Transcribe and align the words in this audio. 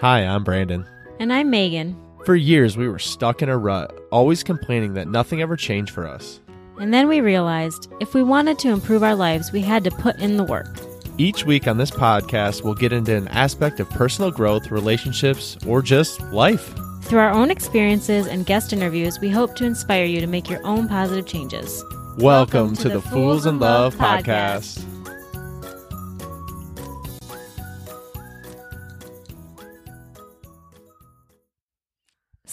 Hi, 0.00 0.20
I'm 0.20 0.44
Brandon. 0.44 0.86
And 1.18 1.30
I'm 1.30 1.50
Megan. 1.50 1.94
For 2.24 2.34
years, 2.34 2.74
we 2.74 2.88
were 2.88 2.98
stuck 2.98 3.42
in 3.42 3.50
a 3.50 3.58
rut, 3.58 3.94
always 4.10 4.42
complaining 4.42 4.94
that 4.94 5.08
nothing 5.08 5.42
ever 5.42 5.56
changed 5.56 5.92
for 5.92 6.06
us. 6.06 6.40
And 6.78 6.94
then 6.94 7.06
we 7.06 7.20
realized 7.20 7.92
if 8.00 8.14
we 8.14 8.22
wanted 8.22 8.58
to 8.60 8.70
improve 8.70 9.02
our 9.02 9.14
lives, 9.14 9.52
we 9.52 9.60
had 9.60 9.84
to 9.84 9.90
put 9.90 10.16
in 10.18 10.38
the 10.38 10.44
work. 10.44 10.74
Each 11.18 11.44
week 11.44 11.68
on 11.68 11.76
this 11.76 11.90
podcast, 11.90 12.64
we'll 12.64 12.72
get 12.72 12.94
into 12.94 13.14
an 13.14 13.28
aspect 13.28 13.78
of 13.78 13.90
personal 13.90 14.30
growth, 14.30 14.70
relationships, 14.70 15.58
or 15.66 15.82
just 15.82 16.22
life. 16.32 16.74
Through 17.02 17.18
our 17.18 17.32
own 17.32 17.50
experiences 17.50 18.26
and 18.26 18.46
guest 18.46 18.72
interviews, 18.72 19.20
we 19.20 19.28
hope 19.28 19.54
to 19.56 19.66
inspire 19.66 20.06
you 20.06 20.22
to 20.22 20.26
make 20.26 20.48
your 20.48 20.66
own 20.66 20.88
positive 20.88 21.26
changes. 21.26 21.84
Welcome, 22.16 22.20
Welcome 22.24 22.76
to, 22.76 22.82
to, 22.84 22.88
the 22.88 23.02
Fools 23.02 23.44
in 23.44 23.58
Love, 23.58 23.98
Love 24.00 24.24
podcast. 24.24 24.78
podcast. 24.78 24.89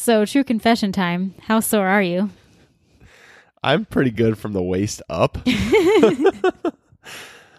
So, 0.08 0.24
true 0.24 0.46
confession 0.46 0.94
time. 0.94 1.36
How 1.42 1.60
sore 1.60 1.86
are 1.86 2.02
you? 2.02 2.30
I'm 3.62 3.84
pretty 3.84 4.12
good 4.12 4.38
from 4.38 4.54
the 4.54 4.64
waist 4.64 5.02
up. 5.10 5.38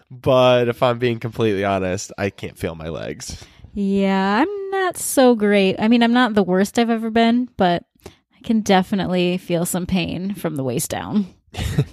but 0.09 0.67
if 0.67 0.81
I'm 0.81 0.97
being 0.97 1.19
completely 1.19 1.63
honest, 1.63 2.11
I 2.17 2.31
can't 2.31 2.57
feel 2.57 2.73
my 2.73 2.89
legs. 2.89 3.45
Yeah, 3.75 4.41
I'm 4.41 4.71
not 4.71 4.97
so 4.97 5.35
great. 5.35 5.75
I 5.77 5.87
mean, 5.89 6.01
I'm 6.01 6.11
not 6.11 6.33
the 6.33 6.41
worst 6.41 6.79
I've 6.79 6.89
ever 6.89 7.11
been, 7.11 7.49
but 7.55 7.83
I 8.07 8.39
can 8.43 8.61
definitely 8.61 9.37
feel 9.37 9.67
some 9.67 9.85
pain 9.85 10.33
from 10.33 10.55
the 10.55 10.63
waist 10.63 10.89
down. 10.89 11.27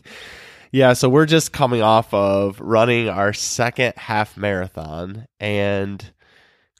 yeah, 0.72 0.94
so 0.94 1.10
we're 1.10 1.26
just 1.26 1.52
coming 1.52 1.82
off 1.82 2.14
of 2.14 2.58
running 2.60 3.10
our 3.10 3.34
second 3.34 3.92
half 3.98 4.38
marathon 4.38 5.26
and 5.38 6.12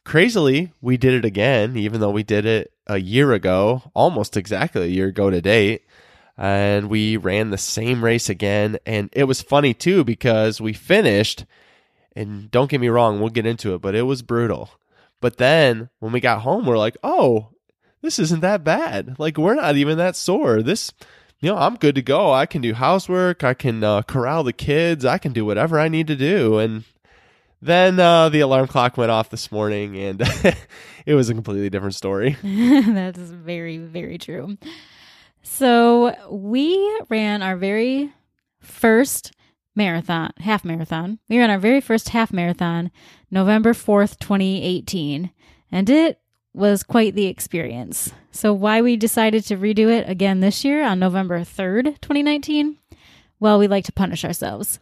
crazily, 0.07 0.73
we 0.81 0.97
did 0.97 1.13
it 1.13 1.27
again 1.27 1.77
even 1.77 2.01
though 2.01 2.09
we 2.09 2.23
did 2.23 2.47
it 2.47 2.73
a 2.87 2.99
year 2.99 3.33
ago, 3.33 3.83
almost 3.95 4.37
exactly 4.37 4.83
a 4.83 4.87
year 4.87 5.09
ago 5.09 5.31
to 5.31 5.41
date. 5.41 5.85
And 6.39 6.91
we 6.91 7.17
ran 7.17 7.51
the 7.51 7.59
same 7.59 8.05
race 8.05 8.29
again. 8.29 8.79
And 8.85 9.09
it 9.13 9.25
was 9.25 9.43
funny 9.43 9.75
too 9.75 10.05
because 10.05 10.61
we 10.61 10.73
finished, 10.73 11.47
and 12.15 12.51
don't 12.51 12.71
get 12.71 12.81
me 12.81 12.89
wrong, 12.89 13.21
we'll 13.21 13.31
get 13.31 13.47
into 13.47 13.75
it, 13.75 13.81
but 13.81 13.95
it 13.95 14.03
was 14.03 14.23
brutal. 14.23 14.71
But 15.21 15.39
then 15.39 15.89
when 15.99 16.13
we 16.13 16.21
got 16.21 16.43
home, 16.43 16.67
we're 16.67 16.79
like, 16.79 16.97
oh, 17.03 17.49
this 18.03 18.19
isn't 18.19 18.41
that 18.41 18.65
bad. 18.65 19.17
Like, 19.19 19.39
we're 19.39 19.55
not 19.55 19.77
even 19.77 19.99
that 19.99 20.15
sore. 20.15 20.63
This, 20.63 20.93
you 21.41 21.51
know, 21.51 21.57
I'm 21.57 21.77
good 21.77 21.95
to 21.95 22.03
go. 22.03 22.33
I 22.33 22.47
can 22.47 22.61
do 22.61 22.75
housework. 22.75 23.43
I 23.43 23.55
can 23.55 23.83
uh, 23.83 24.03
corral 24.03 24.45
the 24.45 24.53
kids. 24.53 25.05
I 25.05 25.19
can 25.19 25.33
do 25.33 25.45
whatever 25.45 25.81
I 25.81 25.89
need 25.89 26.07
to 26.09 26.17
do. 26.17 26.59
And 26.59 26.85
then 27.63 27.99
uh, 27.99 28.29
the 28.29 28.41
alarm 28.41 28.67
clock 28.67 28.97
went 28.97 29.11
off 29.11 29.31
this 29.31 29.51
morning, 29.51 29.97
and 29.97 30.23
it 31.07 31.15
was 31.15 31.29
a 31.29 31.35
completely 31.35 31.71
different 31.71 31.95
story. 31.95 32.37
That's 32.43 33.19
very, 33.19 33.79
very 33.79 34.19
true. 34.19 34.57
So 35.43 36.15
we 36.31 37.01
ran 37.09 37.43
our 37.43 37.57
very 37.57 38.13
first 38.61 39.33
marathon, 39.75 40.33
half 40.39 40.65
marathon. 40.65 41.19
We 41.29 41.39
ran 41.39 41.51
our 41.51 41.59
very 41.59 41.81
first 41.81 42.09
half 42.11 42.33
marathon 42.33 42.91
November 43.31 43.73
4th, 43.73 44.19
2018, 44.19 45.31
and 45.71 45.91
it 45.91 46.21
was 46.53 46.83
quite 46.83 47.15
the 47.15 47.27
experience. 47.27 48.13
So, 48.33 48.53
why 48.53 48.81
we 48.83 48.97
decided 48.97 49.45
to 49.45 49.57
redo 49.57 49.89
it 49.89 50.09
again 50.09 50.41
this 50.41 50.65
year 50.65 50.83
on 50.83 50.99
November 50.99 51.41
3rd, 51.41 52.01
2019? 52.01 52.79
Well, 53.39 53.59
we 53.59 53.69
like 53.69 53.85
to 53.85 53.93
punish 53.93 54.25
ourselves. 54.25 54.81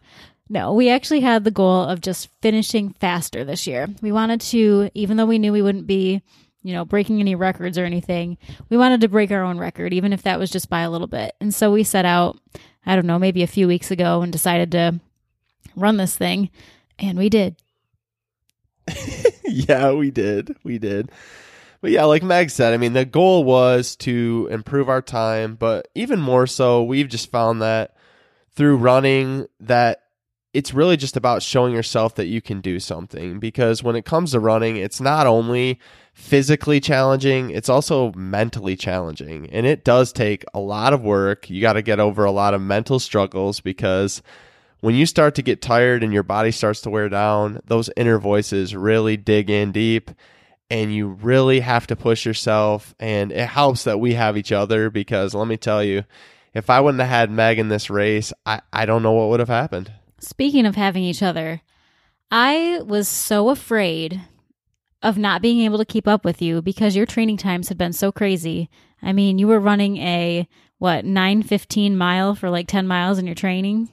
No, 0.48 0.74
we 0.74 0.90
actually 0.90 1.20
had 1.20 1.44
the 1.44 1.50
goal 1.50 1.84
of 1.84 2.00
just 2.00 2.28
finishing 2.42 2.90
faster 2.90 3.44
this 3.44 3.66
year. 3.66 3.88
We 4.02 4.12
wanted 4.12 4.40
to, 4.42 4.90
even 4.94 5.16
though 5.16 5.26
we 5.26 5.38
knew 5.38 5.52
we 5.52 5.62
wouldn't 5.62 5.86
be, 5.86 6.22
you 6.62 6.74
know, 6.74 6.84
breaking 6.84 7.20
any 7.20 7.34
records 7.34 7.78
or 7.78 7.84
anything, 7.84 8.36
we 8.68 8.76
wanted 8.76 9.00
to 9.00 9.08
break 9.08 9.30
our 9.30 9.42
own 9.42 9.58
record, 9.58 9.94
even 9.94 10.12
if 10.12 10.22
that 10.22 10.38
was 10.38 10.50
just 10.50 10.68
by 10.68 10.80
a 10.80 10.90
little 10.90 11.06
bit. 11.06 11.34
And 11.40 11.54
so 11.54 11.72
we 11.72 11.82
set 11.82 12.04
out, 12.04 12.38
I 12.84 12.94
don't 12.94 13.06
know, 13.06 13.18
maybe 13.18 13.42
a 13.42 13.48
few 13.48 13.66
weeks 13.66 13.90
ago 13.90 14.20
and 14.20 14.30
decided 14.30 14.70
to 14.72 15.00
run 15.76 15.96
this 15.96 16.16
thing. 16.16 16.50
And 16.98 17.16
we 17.16 17.30
did. 17.30 17.56
yeah, 19.44 19.92
we 19.92 20.10
did. 20.10 20.56
We 20.62 20.78
did. 20.78 21.10
But 21.80 21.90
yeah, 21.90 22.04
like 22.04 22.22
Meg 22.22 22.50
said, 22.50 22.72
I 22.72 22.76
mean, 22.76 22.92
the 22.92 23.04
goal 23.04 23.44
was 23.44 23.96
to 23.96 24.48
improve 24.50 24.88
our 24.88 25.02
time, 25.02 25.54
but 25.54 25.88
even 25.94 26.20
more 26.20 26.46
so, 26.46 26.82
we've 26.82 27.08
just 27.08 27.30
found 27.30 27.62
that 27.62 27.94
through 28.54 28.76
running 28.76 29.46
that 29.60 30.03
it's 30.54 30.72
really 30.72 30.96
just 30.96 31.16
about 31.16 31.42
showing 31.42 31.74
yourself 31.74 32.14
that 32.14 32.26
you 32.26 32.40
can 32.40 32.60
do 32.60 32.78
something 32.78 33.40
because 33.40 33.82
when 33.82 33.96
it 33.96 34.04
comes 34.04 34.30
to 34.30 34.40
running, 34.40 34.76
it's 34.76 35.00
not 35.00 35.26
only 35.26 35.80
physically 36.14 36.78
challenging, 36.78 37.50
it's 37.50 37.68
also 37.68 38.12
mentally 38.12 38.76
challenging. 38.76 39.50
And 39.50 39.66
it 39.66 39.84
does 39.84 40.12
take 40.12 40.44
a 40.54 40.60
lot 40.60 40.92
of 40.92 41.02
work. 41.02 41.50
You 41.50 41.60
got 41.60 41.72
to 41.72 41.82
get 41.82 41.98
over 41.98 42.24
a 42.24 42.30
lot 42.30 42.54
of 42.54 42.62
mental 42.62 43.00
struggles 43.00 43.58
because 43.58 44.22
when 44.78 44.94
you 44.94 45.06
start 45.06 45.34
to 45.34 45.42
get 45.42 45.60
tired 45.60 46.04
and 46.04 46.12
your 46.12 46.22
body 46.22 46.52
starts 46.52 46.82
to 46.82 46.90
wear 46.90 47.08
down, 47.08 47.60
those 47.66 47.90
inner 47.96 48.20
voices 48.20 48.76
really 48.76 49.16
dig 49.16 49.50
in 49.50 49.72
deep 49.72 50.12
and 50.70 50.94
you 50.94 51.08
really 51.08 51.60
have 51.60 51.88
to 51.88 51.96
push 51.96 52.24
yourself. 52.24 52.94
And 53.00 53.32
it 53.32 53.48
helps 53.48 53.82
that 53.84 53.98
we 53.98 54.14
have 54.14 54.36
each 54.36 54.52
other 54.52 54.88
because 54.88 55.34
let 55.34 55.48
me 55.48 55.56
tell 55.56 55.82
you, 55.82 56.04
if 56.54 56.70
I 56.70 56.80
wouldn't 56.80 57.00
have 57.00 57.10
had 57.10 57.30
Meg 57.32 57.58
in 57.58 57.68
this 57.68 57.90
race, 57.90 58.32
I, 58.46 58.60
I 58.72 58.86
don't 58.86 59.02
know 59.02 59.10
what 59.10 59.30
would 59.30 59.40
have 59.40 59.48
happened. 59.48 59.90
Speaking 60.24 60.64
of 60.64 60.74
having 60.74 61.02
each 61.02 61.22
other, 61.22 61.60
I 62.30 62.80
was 62.84 63.08
so 63.08 63.50
afraid 63.50 64.22
of 65.02 65.18
not 65.18 65.42
being 65.42 65.60
able 65.60 65.76
to 65.78 65.84
keep 65.84 66.08
up 66.08 66.24
with 66.24 66.40
you 66.40 66.62
because 66.62 66.96
your 66.96 67.04
training 67.04 67.36
times 67.36 67.68
had 67.68 67.76
been 67.76 67.92
so 67.92 68.10
crazy. 68.10 68.70
I 69.02 69.12
mean, 69.12 69.38
you 69.38 69.46
were 69.46 69.60
running 69.60 69.98
a 69.98 70.48
what, 70.78 71.04
915 71.04 71.96
mile 71.96 72.34
for 72.34 72.48
like 72.48 72.66
10 72.66 72.86
miles 72.86 73.18
in 73.18 73.26
your 73.26 73.34
training? 73.34 73.90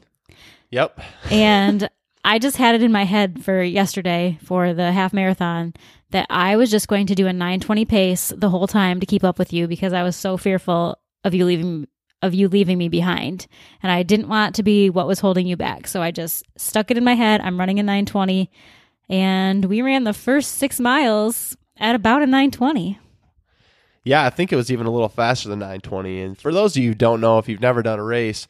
Yep. 0.69 1.01
and 1.29 1.89
I 2.23 2.39
just 2.39 2.57
had 2.57 2.75
it 2.75 2.83
in 2.83 2.91
my 2.91 3.03
head 3.03 3.43
for 3.43 3.61
yesterday 3.61 4.37
for 4.43 4.73
the 4.73 4.91
half 4.91 5.11
marathon 5.11 5.73
that 6.11 6.27
I 6.29 6.55
was 6.55 6.71
just 6.71 6.87
going 6.87 7.07
to 7.07 7.15
do 7.15 7.27
a 7.27 7.33
920 7.33 7.83
pace 7.85 8.31
the 8.35 8.49
whole 8.49 8.67
time 8.67 8.99
to 8.99 9.05
keep 9.05 9.23
up 9.23 9.39
with 9.39 9.51
you 9.51 9.67
because 9.67 9.91
I 9.91 10.03
was 10.03 10.15
so 10.15 10.37
fearful 10.37 10.97
of 11.23 11.33
you 11.33 11.45
leaving 11.45 11.87
of 12.21 12.33
you 12.33 12.47
leaving 12.47 12.77
me 12.77 12.89
behind. 12.89 13.47
And 13.81 13.91
I 13.91 14.03
didn't 14.03 14.29
want 14.29 14.55
to 14.55 14.63
be 14.63 14.89
what 14.89 15.07
was 15.07 15.19
holding 15.19 15.47
you 15.47 15.57
back. 15.57 15.87
So 15.87 16.01
I 16.01 16.11
just 16.11 16.43
stuck 16.55 16.91
it 16.91 16.97
in 16.97 17.03
my 17.03 17.15
head. 17.15 17.41
I'm 17.41 17.59
running 17.59 17.79
a 17.79 17.83
920. 17.83 18.49
And 19.09 19.65
we 19.65 19.81
ran 19.81 20.03
the 20.03 20.13
first 20.13 20.53
six 20.53 20.79
miles 20.79 21.57
at 21.77 21.95
about 21.95 22.21
a 22.21 22.27
920. 22.27 22.99
Yeah, 24.03 24.23
I 24.23 24.29
think 24.29 24.51
it 24.51 24.55
was 24.55 24.71
even 24.71 24.87
a 24.87 24.91
little 24.91 25.09
faster 25.09 25.49
than 25.49 25.59
920. 25.59 26.21
And 26.21 26.37
for 26.37 26.51
those 26.51 26.75
of 26.75 26.83
you 26.83 26.89
who 26.89 26.95
don't 26.95 27.21
know, 27.21 27.37
if 27.37 27.47
you've 27.47 27.61
never 27.61 27.83
done 27.83 27.99
a 27.99 28.03
race, 28.03 28.47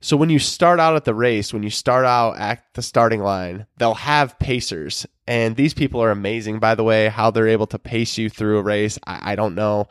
so 0.00 0.16
when 0.16 0.30
you 0.30 0.40
start 0.40 0.80
out 0.80 0.96
at 0.96 1.04
the 1.04 1.14
race, 1.14 1.52
when 1.52 1.62
you 1.62 1.70
start 1.70 2.04
out 2.04 2.36
at 2.36 2.64
the 2.74 2.82
starting 2.82 3.20
line, 3.20 3.66
they'll 3.78 3.94
have 3.94 4.36
pacers. 4.40 5.06
And 5.28 5.54
these 5.54 5.74
people 5.74 6.02
are 6.02 6.10
amazing, 6.10 6.58
by 6.58 6.74
the 6.74 6.82
way, 6.82 7.08
how 7.08 7.30
they're 7.30 7.46
able 7.46 7.68
to 7.68 7.78
pace 7.78 8.18
you 8.18 8.28
through 8.28 8.58
a 8.58 8.62
race. 8.62 8.98
I, 9.06 9.32
I 9.32 9.34
don't 9.36 9.54
know. 9.54 9.86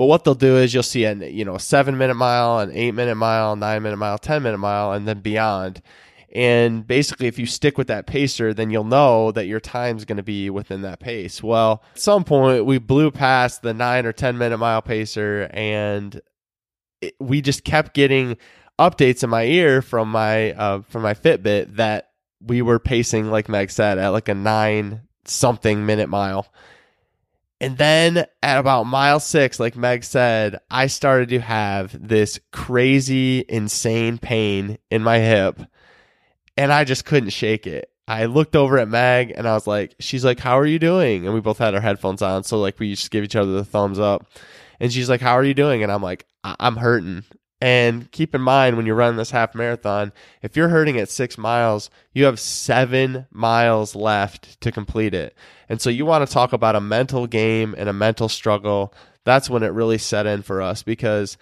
But 0.00 0.06
what 0.06 0.24
they'll 0.24 0.34
do 0.34 0.56
is 0.56 0.72
you'll 0.72 0.82
see 0.82 1.04
a 1.04 1.12
you 1.12 1.44
know 1.44 1.56
a 1.56 1.60
seven 1.60 1.98
minute 1.98 2.14
mile, 2.14 2.60
an 2.60 2.70
eight 2.72 2.94
minute 2.94 3.16
mile, 3.16 3.54
nine 3.54 3.82
minute 3.82 3.98
mile, 3.98 4.16
ten 4.16 4.42
minute 4.42 4.56
mile, 4.56 4.92
and 4.92 5.06
then 5.06 5.20
beyond. 5.20 5.82
And 6.34 6.86
basically, 6.86 7.26
if 7.26 7.38
you 7.38 7.44
stick 7.44 7.76
with 7.76 7.88
that 7.88 8.06
pacer, 8.06 8.54
then 8.54 8.70
you'll 8.70 8.84
know 8.84 9.30
that 9.32 9.44
your 9.44 9.60
time's 9.60 10.06
going 10.06 10.16
to 10.16 10.22
be 10.22 10.48
within 10.48 10.80
that 10.80 11.00
pace. 11.00 11.42
Well, 11.42 11.82
at 11.92 12.00
some 12.00 12.24
point, 12.24 12.64
we 12.64 12.78
blew 12.78 13.10
past 13.10 13.60
the 13.60 13.74
nine 13.74 14.06
or 14.06 14.12
10 14.12 14.38
minute 14.38 14.56
mile 14.56 14.80
pacer, 14.80 15.50
and 15.52 16.18
it, 17.02 17.14
we 17.20 17.42
just 17.42 17.64
kept 17.64 17.92
getting 17.92 18.38
updates 18.78 19.22
in 19.22 19.28
my 19.28 19.44
ear 19.44 19.82
from 19.82 20.10
my 20.10 20.52
uh, 20.52 20.80
from 20.80 21.02
my 21.02 21.12
Fitbit 21.12 21.76
that 21.76 22.12
we 22.40 22.62
were 22.62 22.78
pacing, 22.78 23.30
like 23.30 23.50
Meg 23.50 23.70
said, 23.70 23.98
at 23.98 24.08
like 24.08 24.30
a 24.30 24.34
nine 24.34 25.02
something 25.26 25.84
minute 25.84 26.08
mile. 26.08 26.50
And 27.60 27.76
then 27.76 28.24
at 28.42 28.58
about 28.58 28.84
mile 28.84 29.20
six, 29.20 29.60
like 29.60 29.76
Meg 29.76 30.02
said, 30.04 30.60
I 30.70 30.86
started 30.86 31.28
to 31.30 31.40
have 31.40 31.94
this 32.08 32.40
crazy, 32.52 33.44
insane 33.48 34.16
pain 34.18 34.78
in 34.90 35.02
my 35.02 35.18
hip. 35.18 35.60
And 36.56 36.72
I 36.72 36.84
just 36.84 37.04
couldn't 37.04 37.30
shake 37.30 37.66
it. 37.66 37.90
I 38.08 38.24
looked 38.24 38.56
over 38.56 38.78
at 38.78 38.88
Meg 38.88 39.32
and 39.36 39.46
I 39.46 39.52
was 39.52 39.66
like, 39.66 39.94
she's 40.00 40.24
like, 40.24 40.40
how 40.40 40.58
are 40.58 40.66
you 40.66 40.78
doing? 40.78 41.26
And 41.26 41.34
we 41.34 41.40
both 41.40 41.58
had 41.58 41.74
our 41.74 41.80
headphones 41.80 42.22
on. 42.22 42.44
So 42.44 42.58
like 42.58 42.78
we 42.78 42.90
just 42.94 43.10
give 43.10 43.24
each 43.24 43.36
other 43.36 43.52
the 43.52 43.64
thumbs 43.64 43.98
up. 43.98 44.26
And 44.80 44.92
she's 44.92 45.08
like, 45.10 45.20
how 45.20 45.34
are 45.34 45.44
you 45.44 45.54
doing? 45.54 45.82
And 45.82 45.92
I'm 45.92 46.02
like, 46.02 46.26
I- 46.42 46.56
I'm 46.58 46.76
hurting. 46.76 47.24
And 47.60 48.10
keep 48.10 48.34
in 48.34 48.40
mind 48.40 48.76
when 48.76 48.86
you're 48.86 48.94
running 48.94 49.18
this 49.18 49.32
half 49.32 49.54
marathon, 49.54 50.12
if 50.40 50.56
you're 50.56 50.70
hurting 50.70 50.98
at 50.98 51.10
six 51.10 51.36
miles, 51.36 51.90
you 52.14 52.24
have 52.24 52.40
seven 52.40 53.26
miles 53.30 53.94
left 53.94 54.60
to 54.62 54.72
complete 54.72 55.12
it. 55.12 55.36
And 55.68 55.80
so 55.80 55.90
you 55.90 56.06
want 56.06 56.26
to 56.26 56.32
talk 56.32 56.54
about 56.54 56.76
a 56.76 56.80
mental 56.80 57.26
game 57.26 57.74
and 57.76 57.88
a 57.88 57.92
mental 57.92 58.30
struggle. 58.30 58.94
That's 59.24 59.50
when 59.50 59.62
it 59.62 59.68
really 59.68 59.98
set 59.98 60.26
in 60.26 60.40
for 60.42 60.62
us 60.62 60.82
because 60.82 61.36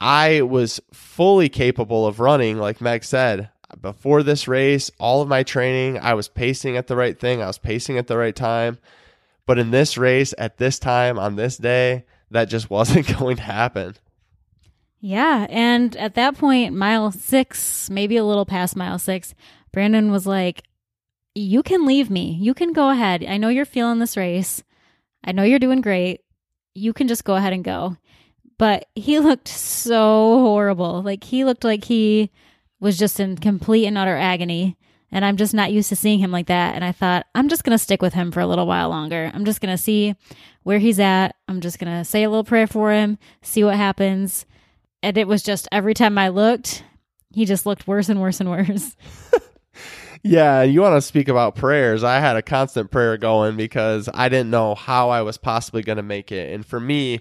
I 0.00 0.40
was 0.40 0.80
fully 0.92 1.50
capable 1.50 2.06
of 2.06 2.20
running, 2.20 2.58
like 2.58 2.80
Meg 2.80 3.04
said. 3.04 3.50
Before 3.80 4.22
this 4.22 4.48
race, 4.48 4.90
all 4.98 5.20
of 5.20 5.28
my 5.28 5.42
training, 5.42 5.98
I 5.98 6.14
was 6.14 6.26
pacing 6.26 6.76
at 6.76 6.86
the 6.86 6.96
right 6.96 7.18
thing, 7.20 7.42
I 7.42 7.46
was 7.46 7.58
pacing 7.58 7.98
at 7.98 8.06
the 8.06 8.16
right 8.16 8.34
time. 8.34 8.78
But 9.46 9.58
in 9.58 9.70
this 9.70 9.98
race, 9.98 10.34
at 10.38 10.56
this 10.56 10.78
time, 10.78 11.18
on 11.18 11.36
this 11.36 11.56
day, 11.56 12.04
that 12.30 12.46
just 12.46 12.70
wasn't 12.70 13.18
going 13.18 13.36
to 13.36 13.42
happen. 13.42 13.96
Yeah. 15.00 15.46
And 15.48 15.96
at 15.96 16.14
that 16.14 16.36
point, 16.36 16.74
mile 16.74 17.10
six, 17.10 17.88
maybe 17.88 18.16
a 18.16 18.24
little 18.24 18.46
past 18.46 18.76
mile 18.76 18.98
six, 18.98 19.34
Brandon 19.72 20.10
was 20.10 20.26
like, 20.26 20.64
You 21.34 21.62
can 21.62 21.86
leave 21.86 22.10
me. 22.10 22.32
You 22.40 22.54
can 22.54 22.72
go 22.72 22.90
ahead. 22.90 23.24
I 23.24 23.38
know 23.38 23.48
you're 23.48 23.64
feeling 23.64 23.98
this 23.98 24.16
race. 24.16 24.62
I 25.24 25.32
know 25.32 25.42
you're 25.42 25.58
doing 25.58 25.80
great. 25.80 26.20
You 26.74 26.92
can 26.92 27.08
just 27.08 27.24
go 27.24 27.34
ahead 27.34 27.52
and 27.52 27.64
go. 27.64 27.96
But 28.58 28.88
he 28.94 29.18
looked 29.20 29.48
so 29.48 30.38
horrible. 30.40 31.02
Like 31.02 31.24
he 31.24 31.44
looked 31.44 31.64
like 31.64 31.84
he 31.84 32.30
was 32.78 32.98
just 32.98 33.20
in 33.20 33.36
complete 33.36 33.86
and 33.86 33.96
utter 33.96 34.16
agony. 34.16 34.76
And 35.12 35.24
I'm 35.24 35.36
just 35.36 35.54
not 35.54 35.72
used 35.72 35.88
to 35.88 35.96
seeing 35.96 36.20
him 36.20 36.30
like 36.30 36.46
that. 36.46 36.76
And 36.76 36.84
I 36.84 36.92
thought, 36.92 37.26
I'm 37.34 37.48
just 37.48 37.64
going 37.64 37.76
to 37.76 37.82
stick 37.82 38.00
with 38.00 38.14
him 38.14 38.30
for 38.30 38.38
a 38.40 38.46
little 38.46 38.66
while 38.66 38.90
longer. 38.90 39.30
I'm 39.34 39.44
just 39.44 39.60
going 39.60 39.76
to 39.76 39.82
see 39.82 40.14
where 40.62 40.78
he's 40.78 41.00
at. 41.00 41.34
I'm 41.48 41.60
just 41.60 41.80
going 41.80 41.92
to 41.98 42.04
say 42.04 42.22
a 42.22 42.30
little 42.30 42.44
prayer 42.44 42.68
for 42.68 42.92
him, 42.92 43.18
see 43.42 43.64
what 43.64 43.74
happens. 43.74 44.46
And 45.02 45.16
it 45.16 45.26
was 45.26 45.42
just 45.42 45.68
every 45.72 45.94
time 45.94 46.18
I 46.18 46.28
looked, 46.28 46.84
he 47.32 47.44
just 47.44 47.66
looked 47.66 47.86
worse 47.86 48.08
and 48.08 48.20
worse 48.20 48.40
and 48.40 48.50
worse. 48.50 48.96
Yeah, 50.22 50.62
you 50.62 50.82
want 50.82 50.96
to 50.96 51.00
speak 51.00 51.28
about 51.28 51.54
prayers. 51.54 52.04
I 52.04 52.20
had 52.20 52.36
a 52.36 52.42
constant 52.42 52.90
prayer 52.90 53.16
going 53.16 53.56
because 53.56 54.08
I 54.12 54.28
didn't 54.28 54.50
know 54.50 54.74
how 54.74 55.08
I 55.08 55.22
was 55.22 55.38
possibly 55.38 55.82
going 55.82 55.96
to 55.96 56.02
make 56.02 56.30
it. 56.30 56.52
And 56.52 56.64
for 56.64 56.78
me, 56.78 57.20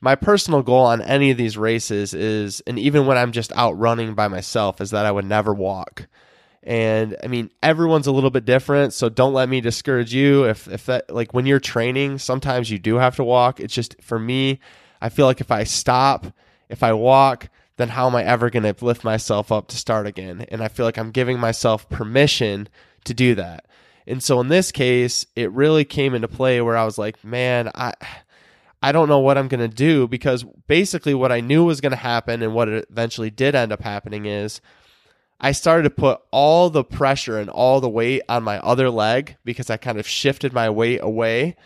my 0.00 0.14
personal 0.14 0.62
goal 0.62 0.86
on 0.86 1.02
any 1.02 1.30
of 1.30 1.36
these 1.36 1.58
races 1.58 2.14
is, 2.14 2.62
and 2.62 2.78
even 2.78 3.06
when 3.06 3.18
I'm 3.18 3.32
just 3.32 3.52
out 3.54 3.78
running 3.78 4.14
by 4.14 4.28
myself, 4.28 4.80
is 4.80 4.90
that 4.92 5.04
I 5.04 5.12
would 5.12 5.26
never 5.26 5.52
walk. 5.52 6.06
And 6.62 7.16
I 7.22 7.26
mean, 7.26 7.50
everyone's 7.62 8.06
a 8.06 8.12
little 8.12 8.30
bit 8.30 8.46
different, 8.46 8.94
so 8.94 9.10
don't 9.10 9.34
let 9.34 9.48
me 9.48 9.60
discourage 9.60 10.14
you. 10.14 10.44
If 10.44 10.68
if 10.68 10.86
that 10.86 11.10
like 11.10 11.34
when 11.34 11.46
you're 11.46 11.60
training, 11.60 12.18
sometimes 12.18 12.70
you 12.70 12.78
do 12.78 12.96
have 12.96 13.16
to 13.16 13.24
walk. 13.24 13.60
It's 13.60 13.74
just 13.74 14.00
for 14.02 14.18
me, 14.18 14.58
I 15.00 15.08
feel 15.08 15.26
like 15.26 15.40
if 15.40 15.50
I 15.50 15.64
stop, 15.64 16.26
if 16.68 16.82
I 16.82 16.92
walk, 16.92 17.48
then 17.76 17.90
how 17.90 18.06
am 18.06 18.16
I 18.16 18.24
ever 18.24 18.50
going 18.50 18.62
to 18.62 18.84
lift 18.84 19.04
myself 19.04 19.52
up 19.52 19.68
to 19.68 19.76
start 19.76 20.06
again? 20.06 20.46
And 20.50 20.62
I 20.62 20.68
feel 20.68 20.84
like 20.84 20.98
I'm 20.98 21.10
giving 21.10 21.38
myself 21.38 21.88
permission 21.88 22.68
to 23.04 23.14
do 23.14 23.34
that. 23.36 23.66
And 24.06 24.22
so 24.22 24.40
in 24.40 24.48
this 24.48 24.72
case, 24.72 25.26
it 25.36 25.50
really 25.52 25.84
came 25.84 26.14
into 26.14 26.28
play 26.28 26.60
where 26.60 26.76
I 26.76 26.84
was 26.84 26.98
like, 26.98 27.22
man, 27.24 27.70
I 27.74 27.92
I 28.82 28.92
don't 28.92 29.08
know 29.08 29.18
what 29.18 29.36
I'm 29.36 29.48
going 29.48 29.68
to 29.68 29.74
do 29.74 30.06
because 30.06 30.44
basically 30.66 31.12
what 31.12 31.32
I 31.32 31.40
knew 31.40 31.64
was 31.64 31.80
going 31.80 31.90
to 31.90 31.96
happen 31.96 32.42
and 32.42 32.54
what 32.54 32.68
it 32.68 32.86
eventually 32.90 33.30
did 33.30 33.54
end 33.54 33.72
up 33.72 33.82
happening 33.82 34.26
is 34.26 34.60
I 35.40 35.52
started 35.52 35.84
to 35.84 35.90
put 35.90 36.20
all 36.30 36.70
the 36.70 36.84
pressure 36.84 37.38
and 37.38 37.50
all 37.50 37.80
the 37.80 37.88
weight 37.88 38.22
on 38.28 38.44
my 38.44 38.58
other 38.60 38.88
leg 38.88 39.36
because 39.44 39.68
I 39.68 39.76
kind 39.76 39.98
of 39.98 40.06
shifted 40.06 40.52
my 40.52 40.70
weight 40.70 41.00
away. 41.02 41.56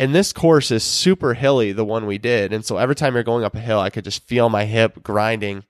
And 0.00 0.14
this 0.14 0.32
course 0.32 0.70
is 0.70 0.82
super 0.82 1.34
hilly, 1.34 1.72
the 1.72 1.84
one 1.84 2.06
we 2.06 2.18
did. 2.18 2.52
And 2.52 2.64
so 2.64 2.78
every 2.78 2.94
time 2.94 3.14
you're 3.14 3.22
going 3.22 3.44
up 3.44 3.54
a 3.54 3.60
hill, 3.60 3.78
I 3.78 3.90
could 3.90 4.04
just 4.04 4.24
feel 4.24 4.48
my 4.48 4.64
hip 4.64 5.02
grinding. 5.02 5.64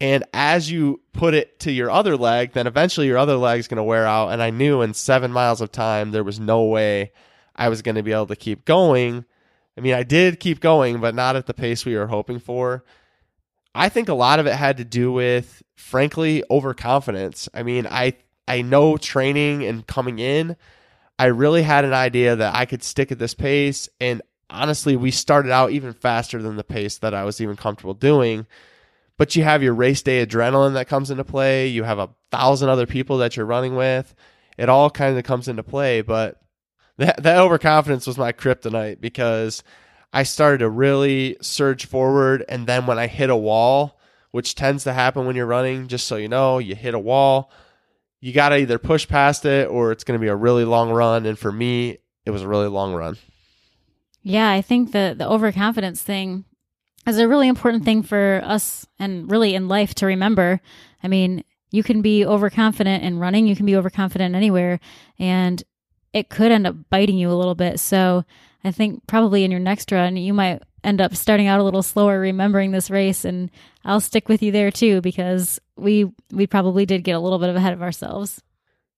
And 0.00 0.24
as 0.32 0.70
you 0.70 1.00
put 1.12 1.34
it 1.34 1.60
to 1.60 1.72
your 1.72 1.90
other 1.90 2.16
leg, 2.16 2.52
then 2.52 2.66
eventually 2.66 3.06
your 3.06 3.18
other 3.18 3.36
leg's 3.36 3.68
going 3.68 3.76
to 3.76 3.82
wear 3.82 4.06
out. 4.06 4.28
And 4.30 4.42
I 4.42 4.50
knew 4.50 4.82
in 4.82 4.94
seven 4.94 5.32
miles 5.32 5.60
of 5.60 5.72
time, 5.72 6.10
there 6.10 6.24
was 6.24 6.40
no 6.40 6.64
way 6.64 7.12
I 7.54 7.68
was 7.68 7.82
going 7.82 7.96
to 7.96 8.02
be 8.02 8.12
able 8.12 8.26
to 8.26 8.36
keep 8.36 8.64
going. 8.64 9.24
I 9.76 9.80
mean, 9.80 9.94
I 9.94 10.02
did 10.02 10.40
keep 10.40 10.60
going, 10.60 11.00
but 11.00 11.14
not 11.14 11.36
at 11.36 11.46
the 11.46 11.54
pace 11.54 11.84
we 11.84 11.96
were 11.96 12.06
hoping 12.06 12.38
for. 12.38 12.84
I 13.74 13.88
think 13.88 14.08
a 14.08 14.14
lot 14.14 14.40
of 14.40 14.46
it 14.46 14.54
had 14.54 14.78
to 14.78 14.84
do 14.84 15.12
with, 15.12 15.62
frankly, 15.76 16.42
overconfidence. 16.50 17.48
I 17.54 17.62
mean, 17.62 17.86
I 17.86 18.14
I 18.48 18.62
know 18.62 18.96
training 18.96 19.64
and 19.64 19.86
coming 19.86 20.18
in, 20.18 20.56
I 21.20 21.26
really 21.26 21.60
had 21.60 21.84
an 21.84 21.92
idea 21.92 22.34
that 22.34 22.54
I 22.54 22.64
could 22.64 22.82
stick 22.82 23.12
at 23.12 23.18
this 23.18 23.34
pace. 23.34 23.90
And 24.00 24.22
honestly, 24.48 24.96
we 24.96 25.10
started 25.10 25.52
out 25.52 25.70
even 25.70 25.92
faster 25.92 26.40
than 26.40 26.56
the 26.56 26.64
pace 26.64 26.96
that 26.96 27.12
I 27.12 27.24
was 27.24 27.42
even 27.42 27.56
comfortable 27.56 27.92
doing. 27.92 28.46
But 29.18 29.36
you 29.36 29.44
have 29.44 29.62
your 29.62 29.74
race 29.74 30.00
day 30.00 30.24
adrenaline 30.24 30.72
that 30.72 30.88
comes 30.88 31.10
into 31.10 31.24
play. 31.24 31.66
You 31.66 31.84
have 31.84 31.98
a 31.98 32.08
thousand 32.30 32.70
other 32.70 32.86
people 32.86 33.18
that 33.18 33.36
you're 33.36 33.44
running 33.44 33.76
with. 33.76 34.14
It 34.56 34.70
all 34.70 34.88
kind 34.88 35.18
of 35.18 35.24
comes 35.24 35.46
into 35.46 35.62
play. 35.62 36.00
But 36.00 36.40
that, 36.96 37.22
that 37.22 37.36
overconfidence 37.36 38.06
was 38.06 38.16
my 38.16 38.32
kryptonite 38.32 39.02
because 39.02 39.62
I 40.14 40.22
started 40.22 40.60
to 40.60 40.70
really 40.70 41.36
surge 41.42 41.84
forward. 41.84 42.46
And 42.48 42.66
then 42.66 42.86
when 42.86 42.98
I 42.98 43.08
hit 43.08 43.28
a 43.28 43.36
wall, 43.36 44.00
which 44.30 44.54
tends 44.54 44.84
to 44.84 44.94
happen 44.94 45.26
when 45.26 45.36
you're 45.36 45.44
running, 45.44 45.86
just 45.86 46.08
so 46.08 46.16
you 46.16 46.28
know, 46.28 46.56
you 46.56 46.74
hit 46.74 46.94
a 46.94 46.98
wall, 46.98 47.52
you 48.20 48.32
got 48.32 48.50
to 48.50 48.56
either 48.56 48.78
push 48.78 49.08
past 49.08 49.44
it 49.44 49.68
or 49.68 49.92
it's 49.92 50.04
going 50.04 50.18
to 50.18 50.22
be 50.22 50.28
a 50.28 50.36
really 50.36 50.64
long 50.64 50.90
run. 50.90 51.26
And 51.26 51.38
for 51.38 51.50
me, 51.50 51.98
it 52.24 52.30
was 52.30 52.42
a 52.42 52.48
really 52.48 52.68
long 52.68 52.94
run. 52.94 53.16
Yeah, 54.22 54.50
I 54.50 54.60
think 54.60 54.92
the 54.92 55.14
the 55.16 55.28
overconfidence 55.28 56.02
thing 56.02 56.44
is 57.06 57.18
a 57.18 57.28
really 57.28 57.48
important 57.48 57.84
thing 57.84 58.02
for 58.02 58.42
us 58.44 58.86
and 58.98 59.30
really 59.30 59.54
in 59.54 59.68
life 59.68 59.94
to 59.96 60.06
remember. 60.06 60.60
I 61.02 61.08
mean, 61.08 61.44
you 61.70 61.82
can 61.82 62.02
be 62.02 62.26
overconfident 62.26 63.02
in 63.02 63.18
running, 63.18 63.46
you 63.46 63.56
can 63.56 63.64
be 63.64 63.76
overconfident 63.76 64.34
anywhere, 64.34 64.80
and 65.18 65.62
it 66.12 66.28
could 66.28 66.52
end 66.52 66.66
up 66.66 66.76
biting 66.90 67.16
you 67.16 67.30
a 67.30 67.34
little 67.34 67.54
bit. 67.54 67.80
So 67.80 68.24
I 68.64 68.70
think 68.70 69.06
probably 69.06 69.44
in 69.44 69.50
your 69.50 69.60
next 69.60 69.90
run, 69.92 70.16
you 70.16 70.34
might 70.34 70.62
end 70.84 71.00
up 71.00 71.14
starting 71.14 71.46
out 71.46 71.60
a 71.60 71.64
little 71.64 71.82
slower, 71.82 72.20
remembering 72.20 72.70
this 72.70 72.90
race, 72.90 73.24
and 73.24 73.50
I'll 73.84 74.00
stick 74.00 74.28
with 74.28 74.42
you 74.42 74.52
there 74.52 74.70
too 74.70 75.00
because 75.00 75.60
we 75.76 76.12
we 76.30 76.46
probably 76.46 76.86
did 76.86 77.04
get 77.04 77.16
a 77.16 77.20
little 77.20 77.38
bit 77.38 77.48
of 77.48 77.56
ahead 77.56 77.72
of 77.72 77.82
ourselves. 77.82 78.42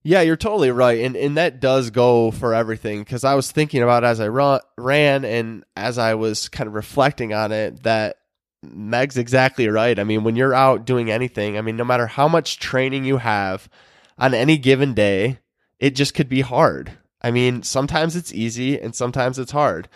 Yeah, 0.05 0.21
you're 0.21 0.35
totally 0.35 0.71
right, 0.71 0.99
and 0.99 1.15
and 1.15 1.37
that 1.37 1.59
does 1.59 1.89
go 1.89 2.31
for 2.31 2.53
everything 2.53 2.99
because 2.99 3.23
I 3.23 3.35
was 3.35 3.51
thinking 3.51 3.81
about 3.81 4.03
as 4.03 4.19
I 4.19 4.27
run, 4.27 4.59
ran 4.77 5.23
and 5.23 5.63
as 5.77 5.97
I 5.97 6.15
was 6.15 6.49
kind 6.49 6.67
of 6.67 6.73
reflecting 6.73 7.33
on 7.33 7.51
it 7.51 7.83
that 7.83 8.17
Meg's 8.61 9.17
exactly 9.17 9.67
right. 9.67 9.97
I 9.97 10.03
mean, 10.03 10.23
when 10.23 10.35
you're 10.35 10.53
out 10.53 10.85
doing 10.85 11.11
anything, 11.11 11.57
I 11.57 11.61
mean, 11.61 11.77
no 11.77 11.83
matter 11.83 12.07
how 12.07 12.27
much 12.27 12.59
training 12.59 13.05
you 13.05 13.17
have 13.17 13.69
on 14.17 14.33
any 14.33 14.57
given 14.57 14.93
day, 14.93 15.39
it 15.79 15.95
just 15.95 16.13
could 16.13 16.29
be 16.29 16.41
hard. 16.41 16.97
I 17.23 17.31
mean, 17.31 17.63
sometimes 17.63 18.15
it's 18.15 18.33
easy 18.33 18.79
and 18.79 18.93
sometimes 18.93 19.39
it's 19.39 19.51
hard, 19.51 19.87